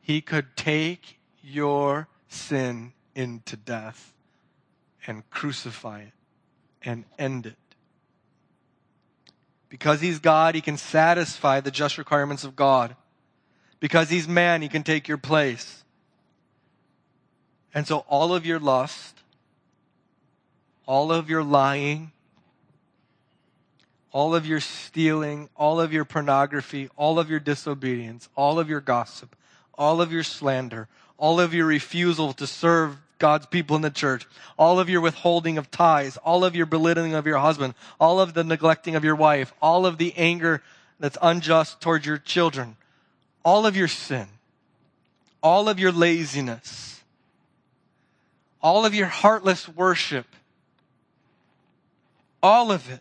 he 0.00 0.20
could 0.20 0.56
take 0.56 1.20
your 1.42 2.08
sin 2.28 2.92
into 3.14 3.56
death 3.56 4.12
and 5.06 5.28
crucify 5.30 6.00
it 6.00 6.12
and 6.82 7.04
end 7.18 7.46
it. 7.46 7.56
Because 9.68 10.00
he's 10.00 10.18
God, 10.18 10.56
he 10.56 10.60
can 10.60 10.76
satisfy 10.76 11.60
the 11.60 11.70
just 11.70 11.96
requirements 11.96 12.42
of 12.42 12.56
God. 12.56 12.96
Because 13.78 14.10
he's 14.10 14.26
man, 14.26 14.62
he 14.62 14.68
can 14.68 14.82
take 14.82 15.06
your 15.06 15.18
place. 15.18 15.84
And 17.72 17.86
so 17.86 17.98
all 18.08 18.34
of 18.34 18.44
your 18.44 18.58
lust, 18.58 19.22
all 20.86 21.12
of 21.12 21.30
your 21.30 21.44
lying, 21.44 22.10
all 24.12 24.34
of 24.34 24.46
your 24.46 24.60
stealing, 24.60 25.48
all 25.56 25.80
of 25.80 25.92
your 25.92 26.04
pornography, 26.04 26.88
all 26.96 27.18
of 27.18 27.30
your 27.30 27.40
disobedience, 27.40 28.28
all 28.34 28.58
of 28.58 28.68
your 28.68 28.80
gossip, 28.80 29.36
all 29.74 30.00
of 30.00 30.12
your 30.12 30.24
slander, 30.24 30.88
all 31.16 31.40
of 31.40 31.54
your 31.54 31.66
refusal 31.66 32.32
to 32.32 32.46
serve 32.46 32.96
God's 33.18 33.46
people 33.46 33.76
in 33.76 33.82
the 33.82 33.90
church, 33.90 34.26
all 34.58 34.80
of 34.80 34.88
your 34.88 35.00
withholding 35.00 35.58
of 35.58 35.70
tithes, 35.70 36.16
all 36.18 36.44
of 36.44 36.56
your 36.56 36.66
belittling 36.66 37.14
of 37.14 37.26
your 37.26 37.38
husband, 37.38 37.74
all 38.00 38.18
of 38.18 38.34
the 38.34 38.42
neglecting 38.42 38.96
of 38.96 39.04
your 39.04 39.14
wife, 39.14 39.52
all 39.62 39.86
of 39.86 39.98
the 39.98 40.14
anger 40.16 40.62
that's 40.98 41.18
unjust 41.22 41.80
towards 41.80 42.06
your 42.06 42.18
children, 42.18 42.76
all 43.44 43.66
of 43.66 43.76
your 43.76 43.88
sin, 43.88 44.26
all 45.42 45.68
of 45.68 45.78
your 45.78 45.92
laziness, 45.92 47.02
all 48.62 48.84
of 48.84 48.94
your 48.94 49.06
heartless 49.06 49.68
worship, 49.68 50.26
all 52.42 52.72
of 52.72 52.90
it 52.90 53.00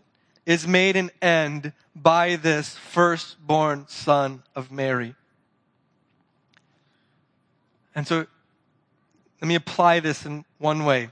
is 0.49 0.67
made 0.67 0.95
an 0.95 1.11
end 1.21 1.71
by 1.95 2.35
this 2.35 2.75
firstborn 2.75 3.85
son 3.87 4.41
of 4.55 4.71
Mary. 4.71 5.13
And 7.93 8.07
so 8.07 8.25
let 9.39 9.47
me 9.47 9.53
apply 9.53 9.99
this 9.99 10.25
in 10.25 10.43
one 10.57 10.85
way. 10.85 11.11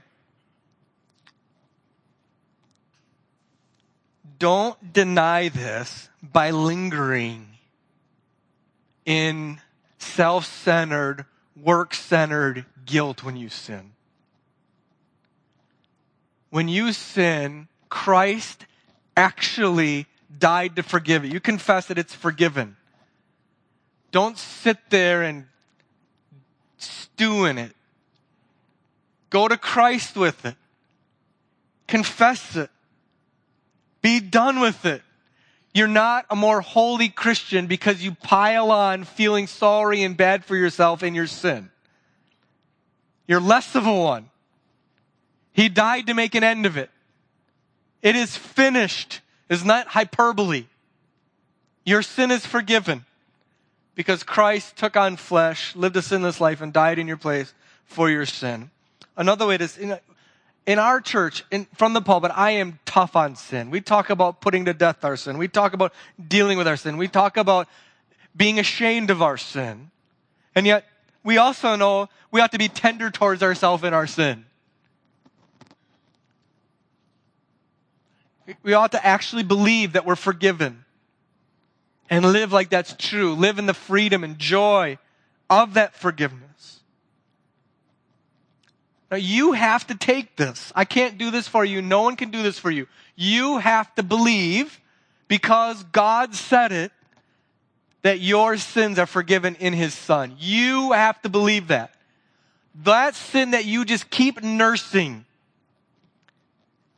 Don't 4.40 4.92
deny 4.92 5.48
this 5.50 6.08
by 6.20 6.50
lingering 6.50 7.46
in 9.06 9.60
self 9.98 10.46
centered, 10.46 11.26
work 11.54 11.94
centered 11.94 12.66
guilt 12.84 13.22
when 13.22 13.36
you 13.36 13.48
sin. 13.48 13.92
When 16.50 16.66
you 16.66 16.92
sin, 16.92 17.68
Christ 17.88 18.64
actually 19.18 20.06
died 20.38 20.76
to 20.76 20.82
forgive 20.84 21.24
it. 21.24 21.32
You 21.32 21.40
confess 21.40 21.86
that 21.86 21.98
it's 21.98 22.14
forgiven. 22.14 22.76
Don't 24.12 24.38
sit 24.38 24.78
there 24.90 25.22
and 25.22 25.46
stew 26.78 27.44
in 27.44 27.58
it. 27.58 27.74
Go 29.28 29.48
to 29.48 29.56
Christ 29.56 30.16
with 30.16 30.46
it. 30.46 30.54
Confess 31.88 32.54
it. 32.54 32.70
Be 34.00 34.20
done 34.20 34.60
with 34.60 34.86
it. 34.86 35.02
You're 35.74 35.88
not 35.88 36.24
a 36.30 36.36
more 36.36 36.60
holy 36.60 37.08
Christian 37.08 37.66
because 37.66 38.02
you 38.02 38.12
pile 38.14 38.70
on 38.70 39.02
feeling 39.04 39.48
sorry 39.48 40.02
and 40.02 40.16
bad 40.16 40.44
for 40.44 40.56
yourself 40.56 41.02
and 41.02 41.14
your 41.14 41.26
sin. 41.26 41.70
You're 43.26 43.40
less 43.40 43.74
of 43.74 43.84
a 43.84 43.92
one. 43.92 44.30
He 45.52 45.68
died 45.68 46.06
to 46.06 46.14
make 46.14 46.36
an 46.36 46.44
end 46.44 46.66
of 46.66 46.76
it. 46.76 46.90
It 48.02 48.16
is 48.16 48.36
finished. 48.36 49.20
Is 49.48 49.64
not 49.64 49.88
hyperbole. 49.88 50.66
Your 51.84 52.02
sin 52.02 52.30
is 52.30 52.44
forgiven 52.44 53.06
because 53.94 54.22
Christ 54.22 54.76
took 54.76 54.96
on 54.96 55.16
flesh, 55.16 55.74
lived 55.74 55.96
a 55.96 56.02
sinless 56.02 56.40
life, 56.40 56.60
and 56.60 56.72
died 56.72 56.98
in 56.98 57.08
your 57.08 57.16
place 57.16 57.54
for 57.86 58.10
your 58.10 58.26
sin. 58.26 58.70
Another 59.16 59.46
way 59.46 59.56
to, 59.56 59.68
in, 59.80 59.98
in 60.66 60.78
our 60.78 61.00
church, 61.00 61.44
in, 61.50 61.64
from 61.76 61.94
the 61.94 62.02
pulpit, 62.02 62.30
I 62.34 62.50
am 62.52 62.78
tough 62.84 63.16
on 63.16 63.36
sin. 63.36 63.70
We 63.70 63.80
talk 63.80 64.10
about 64.10 64.42
putting 64.42 64.66
to 64.66 64.74
death 64.74 65.02
our 65.02 65.16
sin. 65.16 65.38
We 65.38 65.48
talk 65.48 65.72
about 65.72 65.94
dealing 66.28 66.58
with 66.58 66.68
our 66.68 66.76
sin. 66.76 66.98
We 66.98 67.08
talk 67.08 67.38
about 67.38 67.68
being 68.36 68.58
ashamed 68.58 69.08
of 69.08 69.22
our 69.22 69.38
sin. 69.38 69.90
And 70.54 70.66
yet, 70.66 70.84
we 71.24 71.38
also 71.38 71.74
know 71.74 72.10
we 72.30 72.40
have 72.40 72.50
to 72.50 72.58
be 72.58 72.68
tender 72.68 73.10
towards 73.10 73.42
ourselves 73.42 73.82
in 73.82 73.94
our 73.94 74.06
sin. 74.06 74.44
We 78.62 78.72
ought 78.74 78.92
to 78.92 79.04
actually 79.04 79.42
believe 79.42 79.92
that 79.92 80.06
we're 80.06 80.16
forgiven 80.16 80.84
and 82.10 82.24
live 82.24 82.52
like 82.52 82.70
that's 82.70 82.94
true. 82.94 83.34
Live 83.34 83.58
in 83.58 83.66
the 83.66 83.74
freedom 83.74 84.24
and 84.24 84.38
joy 84.38 84.98
of 85.50 85.74
that 85.74 85.94
forgiveness. 85.94 86.80
Now 89.10 89.16
you 89.16 89.52
have 89.52 89.86
to 89.86 89.94
take 89.94 90.36
this. 90.36 90.72
I 90.76 90.84
can't 90.84 91.18
do 91.18 91.30
this 91.30 91.48
for 91.48 91.64
you. 91.64 91.80
No 91.80 92.02
one 92.02 92.16
can 92.16 92.30
do 92.30 92.42
this 92.42 92.58
for 92.58 92.70
you. 92.70 92.86
You 93.16 93.58
have 93.58 93.94
to 93.96 94.02
believe 94.02 94.80
because 95.28 95.82
God 95.84 96.34
said 96.34 96.72
it 96.72 96.92
that 98.02 98.20
your 98.20 98.56
sins 98.56 98.98
are 98.98 99.06
forgiven 99.06 99.54
in 99.56 99.72
his 99.72 99.94
son. 99.94 100.36
You 100.38 100.92
have 100.92 101.20
to 101.22 101.28
believe 101.28 101.68
that. 101.68 101.94
That 102.84 103.14
sin 103.14 103.50
that 103.52 103.64
you 103.64 103.84
just 103.84 104.08
keep 104.08 104.42
nursing, 104.42 105.24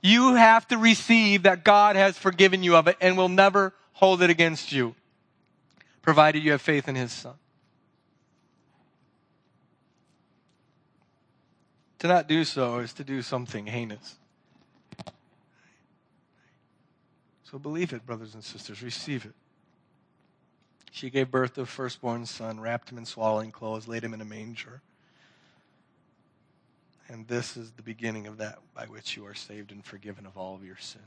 you 0.02 0.34
have 0.34 0.66
to 0.68 0.78
receive 0.78 1.42
that 1.42 1.64
God 1.64 1.96
has 1.96 2.16
forgiven 2.16 2.62
you 2.62 2.76
of 2.76 2.88
it 2.88 2.96
and 3.00 3.16
will 3.16 3.28
never 3.28 3.74
hold 3.92 4.22
it 4.22 4.30
against 4.30 4.72
you, 4.72 4.94
provided 6.02 6.42
you 6.42 6.52
have 6.52 6.62
faith 6.62 6.88
in 6.88 6.94
his 6.94 7.12
son. 7.12 7.34
To 12.00 12.08
not 12.08 12.28
do 12.28 12.44
so 12.44 12.78
is 12.78 12.94
to 12.94 13.04
do 13.04 13.20
something 13.20 13.66
heinous. 13.66 14.16
So 17.44 17.58
believe 17.58 17.92
it, 17.92 18.06
brothers 18.06 18.34
and 18.34 18.42
sisters. 18.42 18.82
Receive 18.82 19.26
it. 19.26 19.34
She 20.92 21.10
gave 21.10 21.30
birth 21.30 21.54
to 21.54 21.62
a 21.62 21.66
firstborn 21.66 22.24
son, 22.26 22.60
wrapped 22.60 22.90
him 22.90 22.98
in 22.98 23.04
swaddling 23.04 23.50
clothes, 23.50 23.86
laid 23.86 24.02
him 24.02 24.14
in 24.14 24.20
a 24.20 24.24
manger. 24.24 24.80
And 27.10 27.26
this 27.26 27.56
is 27.56 27.72
the 27.72 27.82
beginning 27.82 28.26
of 28.26 28.38
that 28.38 28.58
by 28.74 28.86
which 28.86 29.16
you 29.16 29.26
are 29.26 29.34
saved 29.34 29.72
and 29.72 29.84
forgiven 29.84 30.26
of 30.26 30.36
all 30.36 30.54
of 30.54 30.64
your 30.64 30.78
sins. 30.78 31.04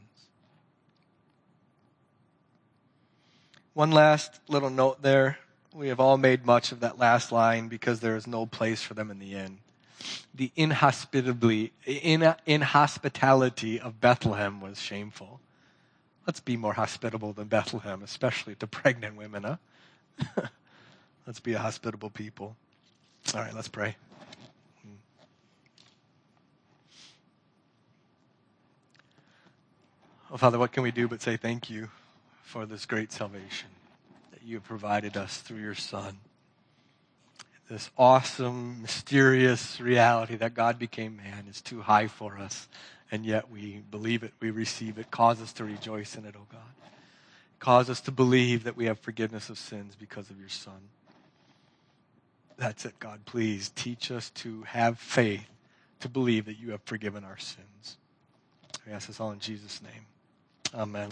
One 3.73 3.91
last 3.91 4.39
little 4.47 4.69
note 4.69 5.01
there. 5.01 5.37
We 5.73 5.87
have 5.87 5.99
all 5.99 6.17
made 6.17 6.45
much 6.45 6.71
of 6.71 6.81
that 6.81 6.99
last 6.99 7.31
line 7.31 7.67
because 7.67 8.01
there 8.01 8.15
is 8.15 8.27
no 8.27 8.45
place 8.45 8.81
for 8.83 8.93
them 8.93 9.09
in 9.09 9.19
the 9.19 9.33
end 9.33 9.59
the 10.33 10.51
inhospitably, 10.55 11.71
in, 11.85 12.33
inhospitality 12.45 13.79
of 13.79 14.01
Bethlehem 14.01 14.61
was 14.61 14.79
shameful. 14.79 15.39
Let's 16.27 16.39
be 16.39 16.57
more 16.57 16.73
hospitable 16.73 17.33
than 17.33 17.47
Bethlehem, 17.47 18.01
especially 18.03 18.55
to 18.55 18.67
pregnant 18.67 19.15
women, 19.15 19.43
huh? 19.43 19.57
let's 21.27 21.39
be 21.39 21.53
a 21.53 21.59
hospitable 21.59 22.09
people. 22.09 22.55
All 23.33 23.41
right, 23.41 23.53
let's 23.53 23.67
pray. 23.67 23.95
Oh, 30.33 30.37
Father, 30.37 30.57
what 30.57 30.71
can 30.71 30.81
we 30.81 30.89
do 30.89 31.07
but 31.07 31.21
say 31.21 31.37
thank 31.37 31.69
you 31.69 31.89
for 32.41 32.65
this 32.65 32.87
great 32.87 33.11
salvation 33.11 33.69
that 34.31 34.41
you 34.43 34.55
have 34.55 34.63
provided 34.63 35.15
us 35.15 35.37
through 35.37 35.59
your 35.59 35.75
Son? 35.75 36.17
this 37.69 37.91
awesome, 37.97 38.81
mysterious 38.81 39.79
reality 39.79 40.35
that 40.35 40.53
God 40.53 40.77
became 40.79 41.17
man 41.17 41.45
is 41.49 41.61
too 41.61 41.81
high 41.81 42.07
for 42.07 42.37
us, 42.37 42.67
and 43.11 43.25
yet 43.25 43.49
we 43.49 43.83
believe 43.89 44.23
it, 44.23 44.33
we 44.39 44.49
receive 44.49 44.97
it, 44.97 45.11
cause 45.11 45.39
us 45.39 45.53
to 45.53 45.63
rejoice 45.63 46.15
in 46.15 46.25
it, 46.25 46.35
oh 46.37 46.47
God. 46.51 46.61
Cause 47.59 47.89
us 47.89 48.01
to 48.01 48.11
believe 48.11 48.63
that 48.63 48.75
we 48.75 48.85
have 48.85 48.99
forgiveness 48.99 49.49
of 49.49 49.57
sins 49.57 49.95
because 49.95 50.29
of 50.29 50.39
your 50.39 50.49
Son. 50.49 50.89
That's 52.57 52.85
it, 52.85 52.99
God. 52.99 53.25
Please 53.25 53.71
teach 53.75 54.11
us 54.11 54.29
to 54.31 54.63
have 54.63 54.99
faith, 54.99 55.47
to 55.99 56.09
believe 56.09 56.45
that 56.45 56.59
you 56.59 56.71
have 56.71 56.81
forgiven 56.83 57.23
our 57.23 57.37
sins. 57.37 57.97
We 58.85 58.93
ask 58.93 59.07
this 59.07 59.19
all 59.19 59.31
in 59.31 59.39
Jesus' 59.39 59.81
name. 59.81 60.05
Amen. 60.73 61.11